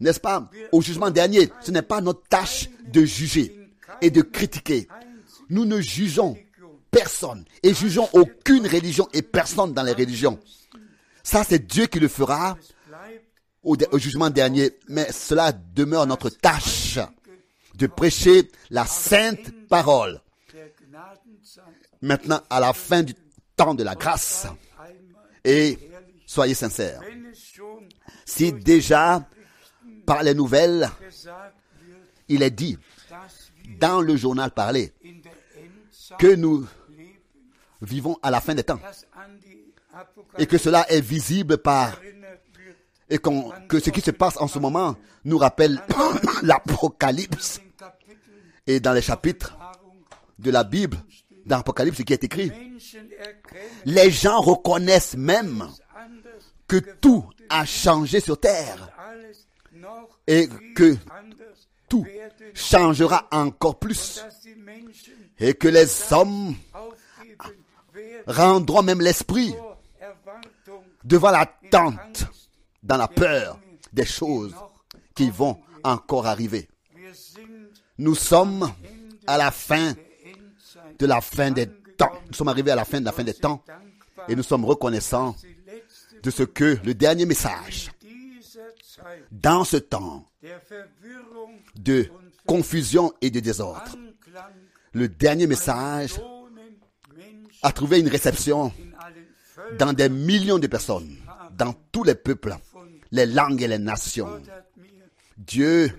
[0.00, 0.50] N'est-ce pas?
[0.72, 3.70] Au jugement dernier, ce n'est pas notre tâche de juger
[4.02, 4.88] et de critiquer.
[5.48, 6.36] Nous ne jugeons
[6.90, 10.38] personne et jugeons aucune religion et personne dans les religions.
[11.22, 12.56] Ça, c'est Dieu qui le fera
[13.62, 14.72] au, jugement dernier.
[14.88, 16.98] Mais cela demeure notre tâche
[17.74, 20.20] de prêcher la sainte parole.
[22.00, 23.14] Maintenant, à la fin du
[23.56, 24.46] temps de la grâce.
[25.44, 25.78] Et
[26.26, 27.00] soyez sincères.
[28.24, 29.26] Si déjà,
[30.06, 30.88] par les nouvelles,
[32.28, 32.78] il est dit
[33.80, 34.92] dans le journal parlé
[36.18, 36.66] que nous
[37.80, 38.80] vivons à la fin des temps.
[40.38, 41.98] Et que cela est visible par
[43.08, 45.80] et que ce qui se passe en ce moment nous rappelle
[46.42, 47.60] l'Apocalypse.
[48.66, 49.56] Et dans les chapitres
[50.38, 50.98] de la Bible,
[51.44, 52.50] dans l'Apocalypse, ce qui est écrit,
[53.84, 55.68] les gens reconnaissent même
[56.66, 58.90] que tout a changé sur terre
[60.26, 60.96] et que
[61.88, 62.04] tout
[62.54, 64.20] changera encore plus
[65.38, 66.54] et que les hommes
[68.26, 69.54] rendront même l'esprit
[71.04, 72.26] devant l'attente,
[72.82, 73.58] dans la peur
[73.92, 74.54] des choses
[75.14, 76.68] qui vont encore arriver.
[77.98, 78.72] Nous sommes
[79.26, 79.94] à la fin
[80.98, 81.66] de la fin des
[81.96, 82.12] temps.
[82.28, 83.62] Nous sommes arrivés à la fin de la fin des temps
[84.28, 85.34] et nous sommes reconnaissants
[86.22, 87.90] de ce que le dernier message
[89.30, 90.28] dans ce temps
[91.76, 92.08] de
[92.46, 93.96] confusion et de désordre,
[94.96, 96.18] le dernier message
[97.62, 98.72] a trouvé une réception
[99.78, 101.18] dans des millions de personnes,
[101.52, 102.56] dans tous les peuples,
[103.10, 104.40] les langues et les nations.
[105.36, 105.92] Dieu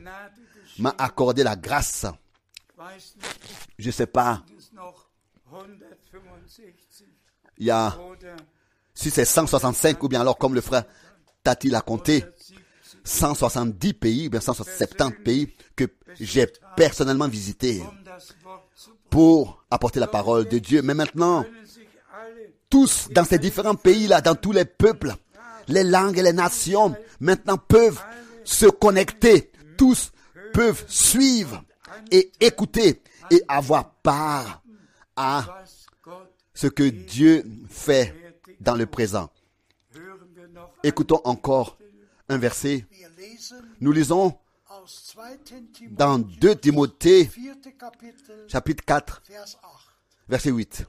[0.80, 2.08] m'a accordé la grâce.
[3.78, 5.10] Je sais pas, ist noch
[5.52, 6.74] 165
[7.60, 7.96] il y a,
[8.96, 10.84] si c'est 165 ou bien alors comme le frère
[11.44, 12.24] Tati l'a compté,
[13.04, 15.86] 170 pays, bien 170 pays que
[16.20, 17.84] j'ai personnellement visités
[19.18, 20.84] pour apporter la parole de Dieu.
[20.84, 21.44] Mais maintenant,
[22.70, 25.16] tous dans ces différents pays-là, dans tous les peuples,
[25.68, 28.00] les langues et les nations, maintenant peuvent
[28.44, 29.52] se connecter.
[29.76, 30.12] Tous
[30.54, 31.64] peuvent suivre
[32.12, 33.02] et écouter
[33.32, 34.62] et avoir part
[35.16, 35.64] à
[36.54, 38.14] ce que Dieu fait
[38.60, 39.32] dans le présent.
[40.84, 41.80] Écoutons encore
[42.30, 42.86] un verset.
[43.82, 44.47] Nous lisons aus 2.
[45.92, 47.78] Dans Timotheus, 2 Timothée 4.
[47.78, 49.58] Kapitel, chapitre 4 Vers 8.
[50.28, 50.86] verset 8.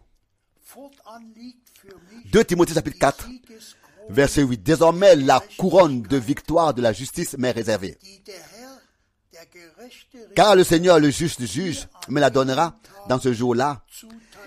[0.61, 4.63] Fortan liegt für mich 2 Timothée chapitre 4 die Siegeskrone, verset 8.
[4.63, 7.97] Désormais la couronne de victoire de la justice m'est réservée.
[10.35, 12.75] Car le Seigneur, le juste juge, me la donnera
[13.09, 13.83] dans ce jour-là,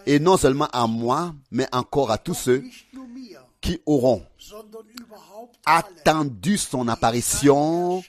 [0.05, 2.63] et non seulement à moi, mais encore à tous ceux
[3.61, 4.25] qui auront
[5.65, 8.03] attendu son apparition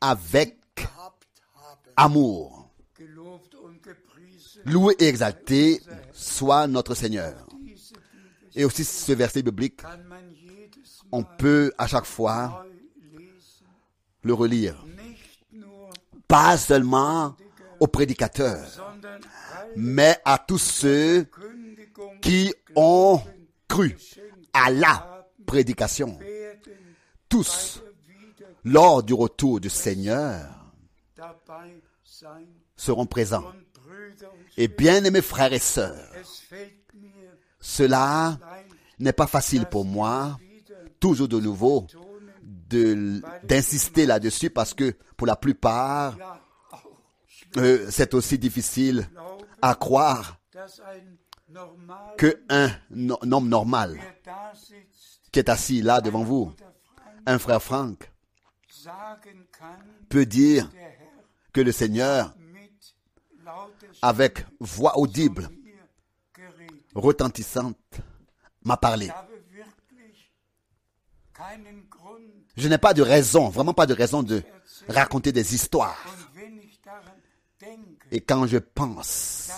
[0.00, 0.57] avec.
[1.98, 2.70] Amour.
[4.64, 5.80] Loué et exalté
[6.12, 7.46] soit notre Seigneur.
[8.54, 9.82] Et aussi ce verset biblique,
[11.12, 12.64] on peut à chaque fois
[14.22, 14.84] le relire.
[16.26, 17.36] Pas seulement
[17.80, 18.66] aux prédicateurs,
[19.76, 21.26] mais à tous ceux
[22.20, 23.20] qui ont
[23.68, 23.96] cru
[24.52, 26.18] à la prédication.
[27.28, 27.82] Tous,
[28.64, 30.58] lors du retour du Seigneur.
[32.76, 33.52] Seront présents.
[34.56, 35.96] Et bien aimés frères et sœurs,
[37.60, 38.38] cela
[38.98, 40.38] n'est pas facile pour moi,
[41.00, 41.86] toujours de nouveau,
[43.42, 46.16] d'insister là-dessus parce que pour la plupart,
[47.56, 49.08] euh, c'est aussi difficile
[49.62, 51.16] à croire dass ein
[51.48, 53.98] normal que un, no- un homme normal
[55.32, 56.52] qui est assis là devant vous,
[57.26, 58.10] un frère Franck
[60.08, 60.68] peut dire
[61.60, 62.34] le Seigneur,
[64.02, 65.48] avec voix audible,
[66.94, 67.76] retentissante,
[68.64, 69.10] m'a parlé.
[72.56, 74.42] Je n'ai pas de raison, vraiment pas de raison de
[74.88, 76.04] raconter des histoires.
[78.10, 79.50] Et quand je pense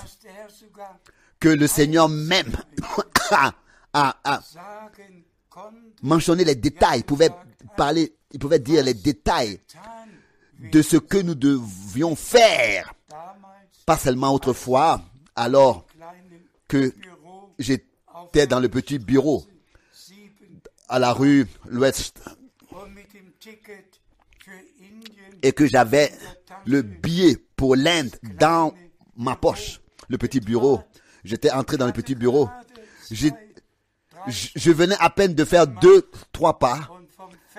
[1.39, 2.57] que le Seigneur même
[3.93, 4.15] a,
[6.03, 7.31] mentionné les détails, il pouvait
[7.77, 9.61] parler, il pouvait dire les détails
[10.61, 12.95] de ce que nous devions faire.
[13.87, 15.03] Pas seulement autrefois,
[15.35, 15.87] alors
[16.69, 16.95] que
[17.59, 19.45] j'étais dans le petit bureau
[20.89, 22.21] à la rue l'Ouest
[25.43, 26.13] et que j'avais
[26.67, 28.75] le billet pour l'Inde dans
[29.17, 29.81] ma poche.
[30.09, 30.83] Le petit bureau.
[31.25, 32.49] J'étais entré dans le petit bureau.
[33.11, 36.89] Je, venais à peine de faire deux, trois pas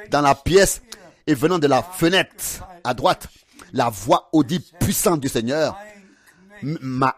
[0.10, 0.82] dans la pièce
[1.32, 2.36] et venant de la fenêtre
[2.84, 3.28] à droite,
[3.72, 5.78] la voix audible puissante du Seigneur
[6.62, 7.16] m'a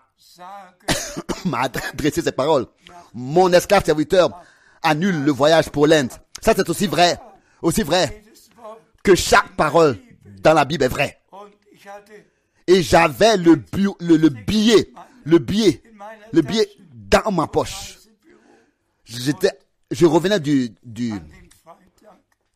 [1.54, 2.68] adressé ces paroles.
[3.16, 4.30] Mon esclave serviteur
[4.84, 6.12] annule le voyage pour l'Inde.
[6.42, 7.20] Ça, c'est aussi vrai,
[7.62, 8.24] aussi vrai
[9.04, 9.98] que chaque parole
[10.44, 11.20] dans la Bible est vraie.
[12.68, 15.82] Et j'avais le, billet, le billet,
[16.32, 16.70] le billet
[17.10, 17.98] dans ma poche.
[19.06, 19.52] J'étais,
[19.90, 20.70] je revenais du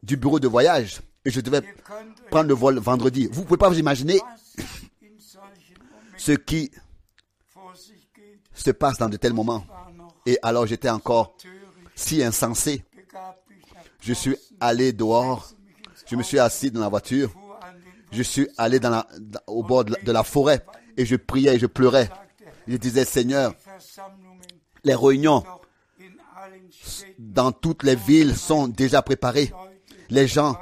[0.03, 1.61] bureau de voyage et je devais
[2.31, 3.27] prendre le vol vendredi.
[3.29, 4.21] Vous pouvez pas vous imaginer
[6.15, 6.71] ce qui
[8.53, 9.65] se passe dans de tels moments.
[10.25, 11.35] Et alors j'étais encore
[11.95, 12.85] si insensé.
[13.99, 15.51] Je suis allé dehors,
[16.09, 17.29] je me suis assis dans la voiture,
[18.13, 18.79] je suis allé
[19.47, 20.65] au bord de la, forêt
[20.95, 22.09] et je priais et je pleurais.
[22.69, 23.53] Je disais, Seigneur,
[24.85, 25.43] les réunions
[27.19, 29.51] dans toutes les villes sont déjà préparées.
[30.09, 30.55] Les gens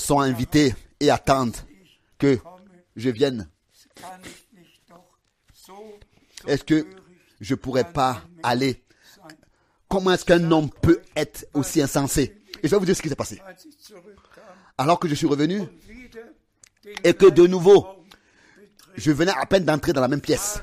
[0.00, 1.56] sont invités et attendent
[2.18, 2.38] que
[2.96, 3.48] je vienne.
[6.46, 6.86] Est-ce que
[7.40, 8.82] je pourrais pas aller?
[9.88, 12.36] Comment est-ce qu'un homme peut être aussi insensé?
[12.62, 13.40] Et je vais vous dire ce qui s'est passé.
[14.78, 15.62] Alors que je suis revenu
[17.04, 17.86] et que de nouveau,
[18.96, 20.62] je venais à peine d'entrer dans la même pièce.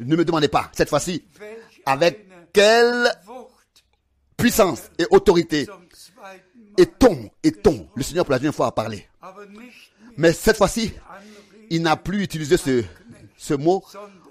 [0.00, 1.24] Ne me demandez pas, cette fois-ci,
[1.86, 3.12] avec quelle
[4.36, 5.66] puissance et autorité
[6.76, 9.06] et ton, et ton, le Seigneur pour la deuxième fois a parlé.
[10.16, 10.92] Mais cette fois-ci,
[11.70, 12.84] il n'a plus utilisé ce,
[13.36, 13.82] ce mot,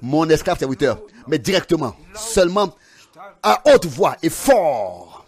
[0.01, 2.75] mon esclave serviteur, mais directement, seulement
[3.41, 5.25] à haute voix et fort,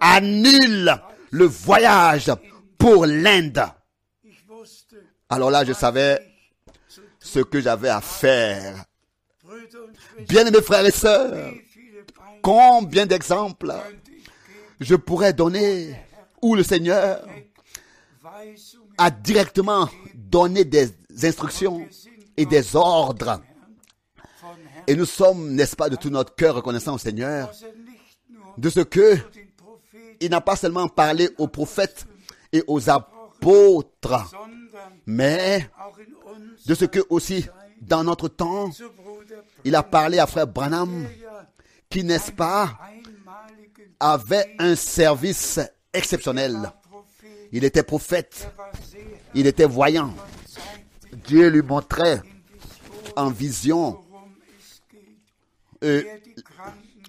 [0.00, 0.94] annule
[1.30, 2.32] le voyage
[2.78, 3.62] pour l'Inde.
[5.28, 6.20] Alors là, je savais
[7.20, 8.84] ce que j'avais à faire.
[9.44, 11.52] Brüder und Schwestern, Bien aimés frères et sœurs,
[12.42, 13.74] combien d'exemples
[14.80, 15.94] je pourrais donner
[16.42, 17.26] où le Seigneur
[18.96, 20.90] a directement donné des
[21.22, 21.86] instructions
[22.36, 23.40] et des ordres.
[24.86, 27.52] Et nous sommes, n'est-ce pas, de tout notre cœur reconnaissants au Seigneur
[28.56, 29.18] de ce que
[30.20, 32.06] il n'a pas seulement parlé aux prophètes
[32.52, 34.34] et aux apôtres,
[35.06, 35.70] mais
[36.66, 37.46] de ce que aussi
[37.80, 38.70] dans notre temps,
[39.64, 41.06] il a parlé à frère Branham
[41.88, 42.76] qui, n'est-ce pas,
[44.00, 45.60] avait un service
[45.92, 46.72] exceptionnel.
[47.52, 48.48] Il était prophète,
[49.34, 50.14] il était voyant.
[51.26, 52.20] Dieu lui montrait
[53.16, 53.98] en vision
[55.82, 56.02] euh,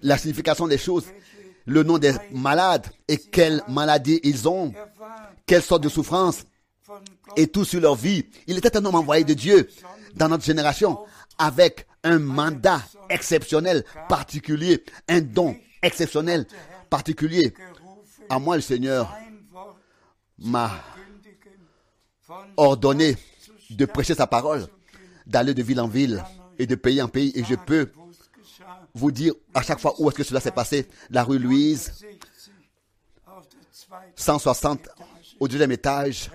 [0.01, 1.05] la signification des choses,
[1.65, 4.73] le nom des malades et quelles maladies ils ont,
[5.45, 6.45] quelle sorte de souffrance
[7.35, 8.25] et tout sur leur vie.
[8.47, 9.69] Il était un homme envoyé de Dieu
[10.15, 10.99] dans notre génération
[11.37, 16.45] avec un mandat exceptionnel, particulier, un don exceptionnel,
[16.89, 17.53] particulier.
[18.29, 19.13] À moi, le Seigneur
[20.37, 20.71] m'a
[22.57, 23.17] ordonné
[23.69, 24.67] de prêcher sa parole,
[25.25, 26.23] d'aller de ville en ville
[26.57, 27.31] et de pays en pays.
[27.35, 27.91] Et je peux
[28.93, 30.87] vous dire à chaque fois où est-ce que cela s'est passé.
[31.09, 34.89] La rue Louise, 60 auf der zweiten 160
[35.39, 36.29] au deuxième étage,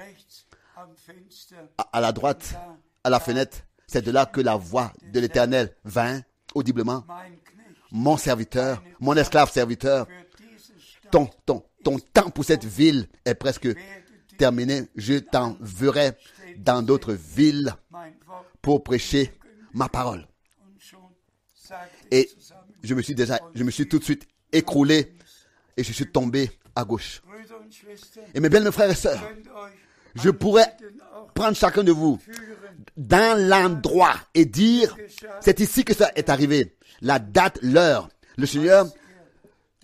[1.93, 2.55] à, la droite,
[3.03, 3.59] à la fenêtre.
[3.87, 6.21] C'est de là que la voix de l'Éternel vint
[6.55, 7.05] audiblement.
[7.93, 10.07] Mon serviteur, mon esclave serviteur,
[11.11, 13.69] ton, ton, ton temps pour cette ville est presque
[14.37, 14.89] terminé.
[14.97, 16.13] Je t'enverrai
[16.57, 17.75] dans d'autres villes
[18.61, 19.33] pour prêcher
[19.73, 20.27] ma parole.
[22.11, 22.29] Et
[22.83, 25.15] je me suis tout de suite écroulé
[25.77, 27.23] et je suis tombé à gauche.
[28.35, 29.23] Et mes bien mes frères et sœurs,
[30.15, 30.77] je pourrais
[31.35, 32.21] prendre chacun de vous
[32.97, 34.97] dans l'endroit et dire,
[35.41, 36.77] c'est ici que ça est arrivé.
[37.01, 38.09] La date, l'heure.
[38.37, 38.87] Le Seigneur,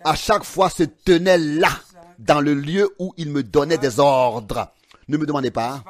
[0.03, 1.69] à chaque fois, se tenait là,
[2.21, 4.71] dans le lieu où il me donnait des ordres.
[5.07, 5.83] Ne me demandez pas,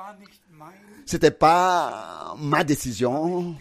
[1.06, 3.56] c'était pas ma décision,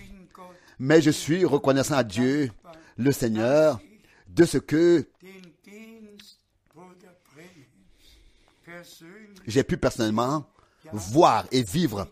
[0.79, 2.51] mais je suis reconnaissant à Dieu,
[2.97, 3.81] le Seigneur,
[4.29, 5.05] de ce que
[9.47, 10.45] j'ai pu personnellement
[10.93, 12.07] voir et vivre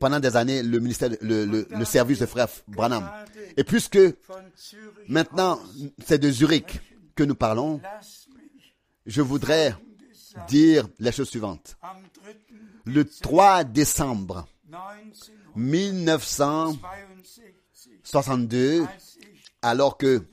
[0.00, 3.08] pendant des années le ministère, le, le- service de frère Branham.
[3.56, 3.98] Et puisque
[5.08, 5.58] maintenant
[6.04, 6.80] c'est de Zurich
[7.14, 7.80] que nous parlons,
[9.06, 9.74] je voudrais
[10.48, 10.88] dire
[11.24, 11.76] suivantes.
[11.82, 12.32] Am 3.
[12.84, 14.48] Le 3 décembre
[15.54, 16.80] 1962,
[18.26, 20.26] 1962, als ich alors que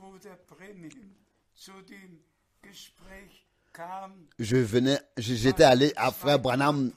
[4.40, 6.92] je venais, j'étais allé à frère Branham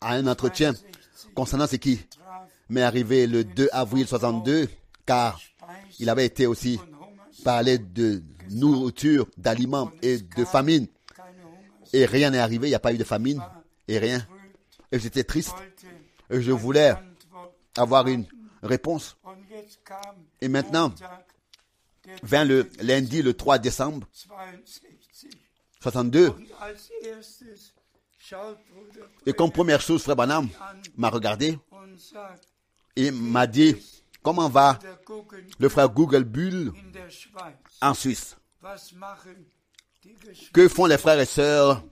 [0.00, 0.90] à un entretien 62
[1.34, 2.00] concernant ce qui
[2.68, 4.68] m'est arrivé le 2 avril 62,
[5.06, 5.40] car
[5.98, 6.78] il avait été aussi
[7.44, 10.86] parlé de nourriture, d'aliments et de famine.
[11.92, 13.42] Et rien n'est arrivé, il n'y a pas eu de famine
[13.88, 14.26] et rien.
[14.92, 15.54] Et j'étais triste.
[16.30, 16.94] Et je voulais
[17.76, 18.26] avoir une
[18.62, 19.16] réponse.
[20.40, 20.92] Et maintenant,
[22.22, 25.36] Vint le lundi, le 3 décembre 62.
[25.80, 26.28] 62.
[26.28, 27.74] Und als erstes
[28.18, 30.48] schaut Bruder Et comme première chose, frère Branham
[30.96, 31.58] m'a regardé
[32.96, 33.76] et m'a dit,
[34.22, 34.78] comment va
[35.58, 36.72] le frère Google Bull
[37.80, 38.36] en Suisse?
[40.52, 41.82] Que font les frères et sœurs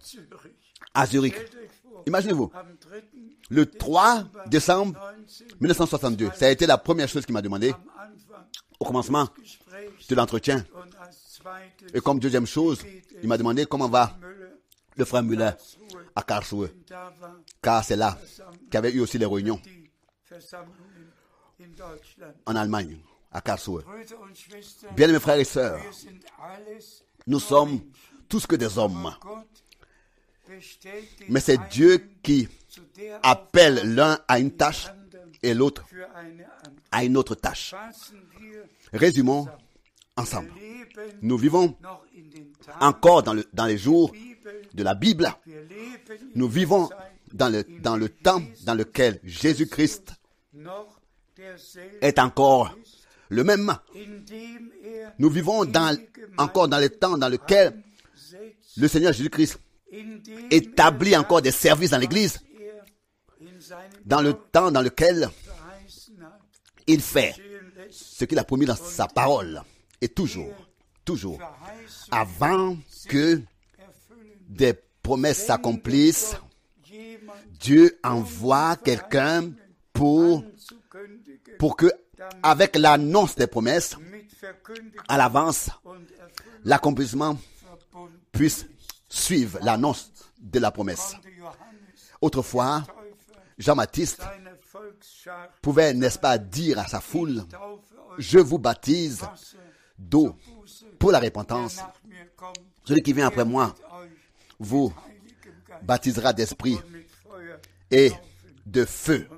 [0.95, 1.35] à Zurich?
[2.07, 2.99] Imaginez-vous, am 3.
[3.51, 7.75] le 3 décembre 19 1962, ça a été la première chose qu'il m'a demandé
[8.79, 9.29] au commencement
[10.09, 10.65] de l'entretien.
[11.93, 12.81] Et comme deuxième chose,
[13.23, 14.17] il m'a demandé comment va
[14.97, 15.51] le frère Müller
[16.15, 16.71] à Karlsruhe,
[17.63, 18.19] car c'est là
[18.67, 19.61] qu'il y avait eu aussi les réunions
[22.47, 22.99] en Allemagne,
[23.33, 23.83] à Karlsruhe.
[24.97, 25.81] Bien mes frères et sœurs,
[27.27, 27.81] nous sommes
[28.29, 29.15] tous que des hommes,
[31.29, 32.49] mais c'est Dieu qui
[33.23, 34.89] appelle l'un à une tâche
[35.43, 35.85] et l'autre
[36.91, 37.75] à une autre tâche.
[38.93, 39.47] Résumons
[40.17, 40.51] ensemble.
[41.23, 41.77] Nous vivons
[42.81, 44.13] encore dans, le, dans les jours
[44.75, 45.33] de la Bible.
[46.35, 46.89] Nous vivons
[47.33, 50.15] dans le, dans le temps dans lequel Jésus-Christ
[52.01, 52.75] est encore
[53.29, 53.77] le même.
[55.19, 55.65] Nous vivons
[56.39, 57.83] encore dans le temps dans lequel
[58.77, 59.59] le Seigneur Jésus-Christ
[60.51, 62.41] établit encore des services dans l'Église,
[64.05, 65.29] dans le temps dans lequel
[66.87, 67.35] il fait
[67.91, 69.63] ce qu'il a promis dans sa parole.
[70.01, 70.53] Et toujours,
[71.05, 71.41] toujours,
[72.11, 72.77] avant
[73.09, 73.41] que
[74.49, 76.37] des promesses s'accomplissent,
[77.61, 79.51] Dieu envoie quelqu'un
[79.93, 80.45] pour,
[81.59, 81.91] pour que,
[82.43, 83.97] avec l'annonce des promesses,
[85.09, 85.71] à l'avance,
[86.65, 87.39] l'accomplissement
[88.33, 88.67] puisse
[89.09, 91.15] suivre l'annonce de la promesse.
[92.21, 92.85] Autrefois,
[93.59, 94.23] Jean-Baptiste
[95.63, 97.45] pouvait, n'est-ce pas, dire à sa foule,
[98.19, 99.23] je vous baptise
[99.99, 100.37] d'eau
[100.99, 101.79] pour la repentance.
[102.85, 103.75] Celui qui vient après moi
[104.59, 104.93] vous
[105.83, 106.79] baptisera d'esprit
[107.91, 108.13] et
[108.67, 109.29] de feu.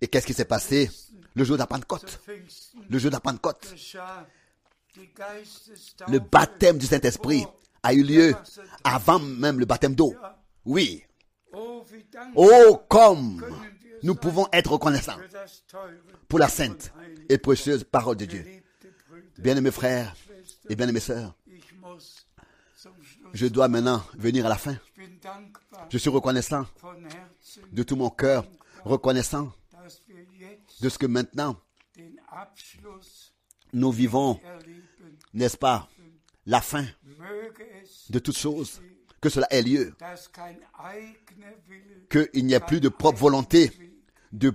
[0.00, 0.90] Et qu'est-ce qui s'est passé?
[1.34, 2.20] Le jour de la Pentecôte
[2.88, 3.74] Le jour de la Pentecôte,
[6.08, 8.34] le baptême du Saint-Esprit vor a eu lieu
[8.84, 10.14] avant même le baptême d'eau.
[10.64, 11.02] Oui.
[11.52, 11.84] Oh,
[12.34, 13.44] Oh, comme
[14.02, 15.16] nous pouvons être reconnaissants
[16.28, 16.92] pour la sainte
[17.28, 18.44] et précieuse parole de Dieu.
[19.38, 20.14] Bien-aimés frères
[20.68, 21.34] et bien-aimées sœurs,
[23.32, 24.76] je dois maintenant venir à la fin.
[25.88, 26.66] Je suis reconnaissant
[27.72, 28.44] de tout mon cœur,
[28.84, 29.52] reconnaissant
[30.80, 31.56] de ce que maintenant
[33.72, 34.40] nous vivons,
[35.34, 35.88] n'est-ce pas,
[36.46, 36.86] la fin
[38.08, 38.80] de toutes choses,
[39.20, 39.94] que cela ait lieu,
[42.10, 43.72] qu'il n'y ait plus de propre volonté,
[44.32, 44.50] de,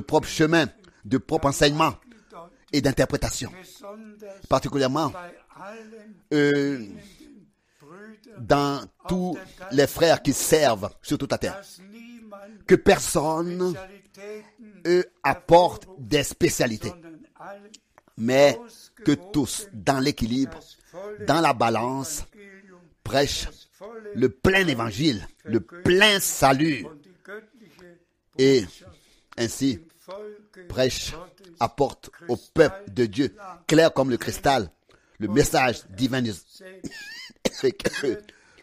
[0.00, 0.66] propre chemin,
[1.04, 1.94] de propre enseignement
[2.72, 3.50] et d'interprétation.
[4.48, 5.12] Particulièrement
[6.32, 6.86] euh,
[8.38, 9.36] dans tous
[9.72, 11.60] les frères qui servent sur toute la terre.
[12.66, 13.74] Que personne
[14.86, 16.92] eux, apporte des spécialités,
[18.16, 18.58] mais
[19.04, 20.58] que tous, dans l'équilibre,
[21.26, 22.24] dans la balance,
[23.04, 23.48] prêchent
[24.14, 26.86] le plein évangile, le plein salut,
[28.38, 28.64] et
[29.36, 29.80] ainsi
[30.68, 31.14] prêche,
[31.58, 33.34] apporte au peuple de Dieu,
[33.66, 34.70] clair comme le cristal,
[35.18, 36.32] le message divin et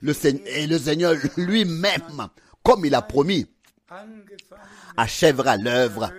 [0.01, 0.13] le
[0.77, 2.27] Seigneur lui-même,
[2.63, 3.47] comme il a promis,
[4.95, 6.11] achèvera l'œuvre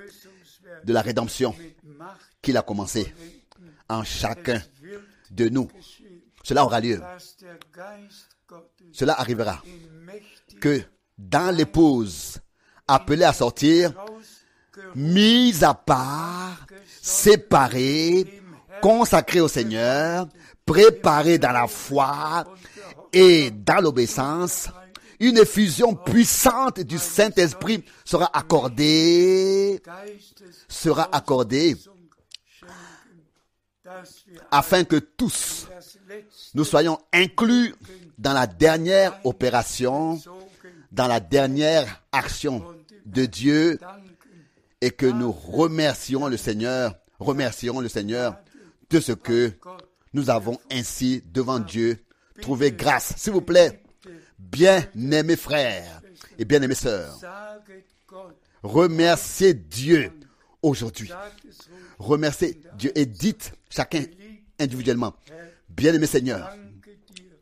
[0.84, 1.54] de la rédemption
[2.42, 3.12] qu'il a commencé
[3.88, 4.62] en chacun
[5.30, 5.68] de nous.
[6.44, 7.00] Cela aura lieu
[8.92, 9.62] cela arrivera.
[10.60, 10.82] Que
[11.16, 12.38] dans l'épouse
[12.86, 13.92] appelée à sortir,
[14.94, 16.66] mise à part,
[17.02, 18.42] séparée,
[18.80, 20.28] consacrée au Seigneur,
[20.64, 22.44] préparée dans la foi
[23.12, 24.68] et dans l'obéissance,
[25.20, 29.80] une effusion puissante du Saint-Esprit sera accordée,
[30.68, 31.76] sera accordée
[34.50, 35.66] afin que tous
[36.54, 37.74] nous soyons inclus
[38.18, 40.20] dans la dernière opération,
[40.92, 42.64] dans la dernière action
[43.06, 43.78] de Dieu
[44.80, 48.36] et que nous remercions le Seigneur, remercions le Seigneur
[48.90, 49.52] de ce que
[50.12, 51.98] nous avons ainsi devant Dieu
[52.40, 53.14] trouvé grâce.
[53.16, 53.82] S'il vous plaît,
[54.50, 56.00] bien-aimés frères
[56.38, 57.18] et bien-aimés sœurs,
[58.62, 60.12] remerciez Dieu
[60.62, 61.10] aujourd'hui.
[61.98, 64.04] Remerciez Dieu et dites chacun
[64.58, 65.14] individuellement,
[65.68, 66.54] bien-aimé Seigneur,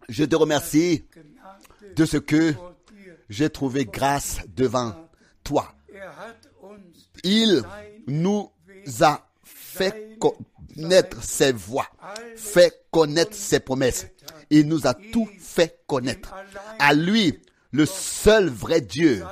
[0.09, 1.05] je te remercie
[1.95, 2.55] de ce que
[3.29, 4.95] j'ai trouvé grâce devant
[5.43, 5.75] toi.
[7.25, 7.63] Il
[8.07, 8.51] nous
[9.01, 10.19] a fait
[10.77, 11.87] connaître ses voies,
[12.37, 14.07] fait connaître ses promesses.
[14.51, 16.35] Il nous a tout fait connaître.
[16.79, 17.39] À lui,
[17.73, 19.25] le seul vrai Dieu,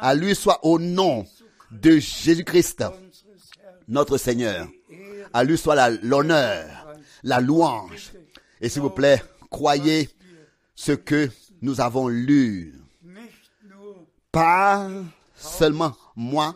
[0.00, 1.26] à lui soit au nom
[1.70, 2.84] de Jésus-Christ,
[3.88, 4.68] notre Seigneur.
[5.32, 6.86] À lui soit la- l'honneur,
[7.22, 8.12] la louange.
[8.60, 10.08] Et s'il vous plaît, croyez
[10.74, 11.28] ce que
[11.60, 12.74] nous avons lu.
[14.30, 14.88] Pas
[15.34, 16.54] seulement moi,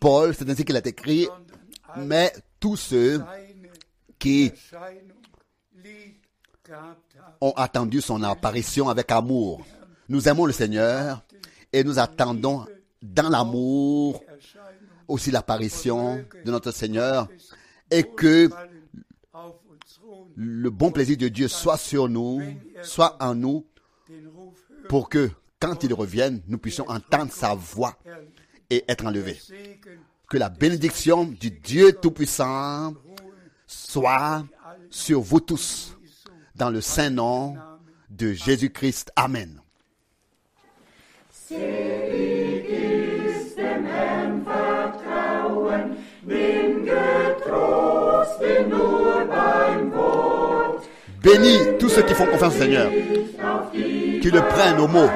[0.00, 1.28] Paul, c'est ainsi qu'il a écrit,
[1.96, 2.32] mais
[2.64, 3.22] tous ceux
[4.18, 4.50] qui
[7.42, 9.66] ont attendu son apparition avec amour.
[10.08, 11.22] Nous aimons le Seigneur
[11.74, 12.64] et nous attendons
[13.02, 14.24] dans l'amour
[15.08, 17.28] aussi l'apparition de notre Seigneur
[17.90, 18.48] et que
[20.34, 22.40] le bon plaisir de Dieu soit sur nous,
[22.82, 23.66] soit en nous,
[24.88, 25.28] pour que
[25.60, 27.98] quand il revienne, nous puissions entendre sa voix
[28.70, 29.38] et être enlevés.
[30.28, 32.94] Que la bénédiction du Dieu Tout-Puissant
[33.66, 34.44] soit
[34.90, 35.96] sur vous tous,
[36.54, 37.56] dans le saint nom
[38.10, 39.12] de Jésus-Christ.
[39.16, 39.60] Amen.
[51.22, 52.90] Bénis tous ceux qui font confiance au Seigneur,
[53.72, 55.08] qui le prennent au mot,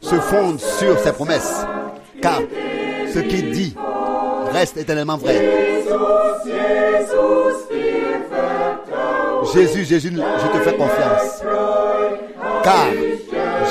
[0.00, 1.64] se fondent sur ses promesses,
[2.20, 2.40] car
[3.12, 3.74] ce qu'il dit
[4.52, 5.36] reste éternellement vrai.
[9.54, 11.42] Jésus, Jésus, je te fais confiance,
[12.62, 12.86] car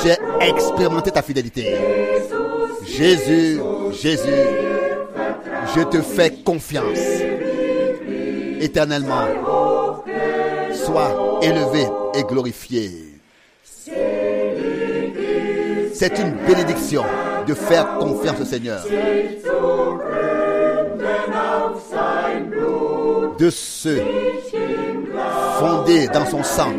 [0.03, 0.15] j'ai
[0.47, 1.76] expérimenté ta fidélité.
[2.85, 3.59] Jésus,
[3.91, 4.30] Jésus,
[5.76, 6.99] je te fais confiance.
[8.59, 9.27] Éternellement,
[10.73, 12.91] sois élevé et glorifié.
[15.93, 17.03] C'est une bénédiction
[17.47, 18.80] de faire confiance au Seigneur.
[23.38, 23.97] De se
[25.59, 26.72] fonder dans son sang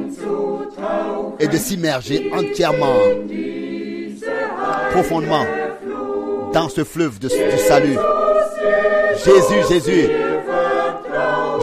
[1.40, 2.94] et de s'immerger entièrement,
[4.93, 5.44] profondément
[6.52, 7.98] dans ce fleuve de- du salut.
[9.24, 10.09] Jésus, Jésus,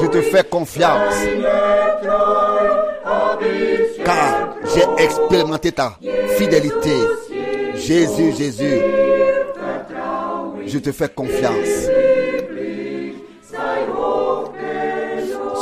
[0.02, 1.16] je te fais confiance.
[4.04, 5.94] Car j'ai expérimenté ta
[6.38, 6.96] fidélité.
[7.80, 8.82] Jésus, Jésus,
[10.66, 11.90] je te fais confiance.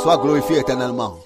[0.02, 1.18] Sois glorifié éternellement.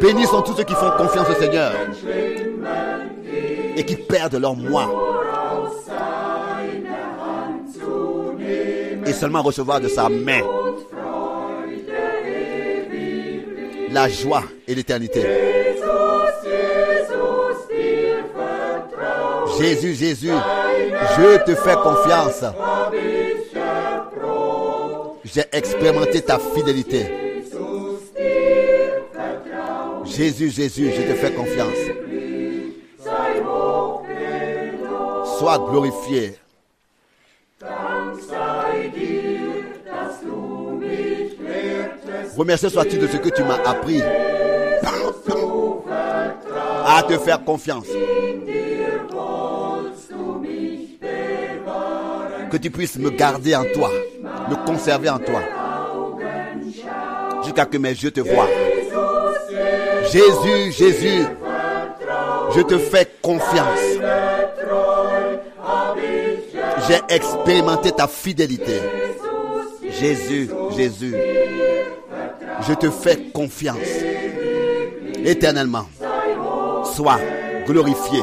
[0.00, 1.74] Bénis sont tous ceux qui font confiance au Seigneur
[3.76, 4.88] et qui perdent leur moi.
[9.06, 10.42] Et seulement recevoir de sa main
[13.92, 15.22] la joie et l'éternité.
[19.58, 22.44] Jésus, Jésus, je te fais confiance.
[25.24, 27.06] J'ai expérimenté ta fidélité.
[30.04, 31.82] Jésus, Jésus, je te fais confiance.
[35.38, 36.36] Sois glorifié.
[42.36, 44.02] Remercié sois-tu de ce que tu m'as appris
[46.86, 47.86] à te faire confiance.
[52.50, 53.90] Que tu puisses me garder en toi,
[54.50, 55.40] me conserver en toi,
[57.44, 58.48] jusqu'à que mes yeux te voient.
[60.10, 61.24] Jésus, Jésus,
[62.54, 63.80] je te fais confiance.
[66.88, 68.80] J'ai expérimenté ta fidélité.
[69.88, 71.14] Jésus, Jésus,
[72.66, 73.78] je te fais confiance.
[75.24, 75.86] Éternellement,
[76.94, 77.20] sois
[77.66, 78.20] glorifié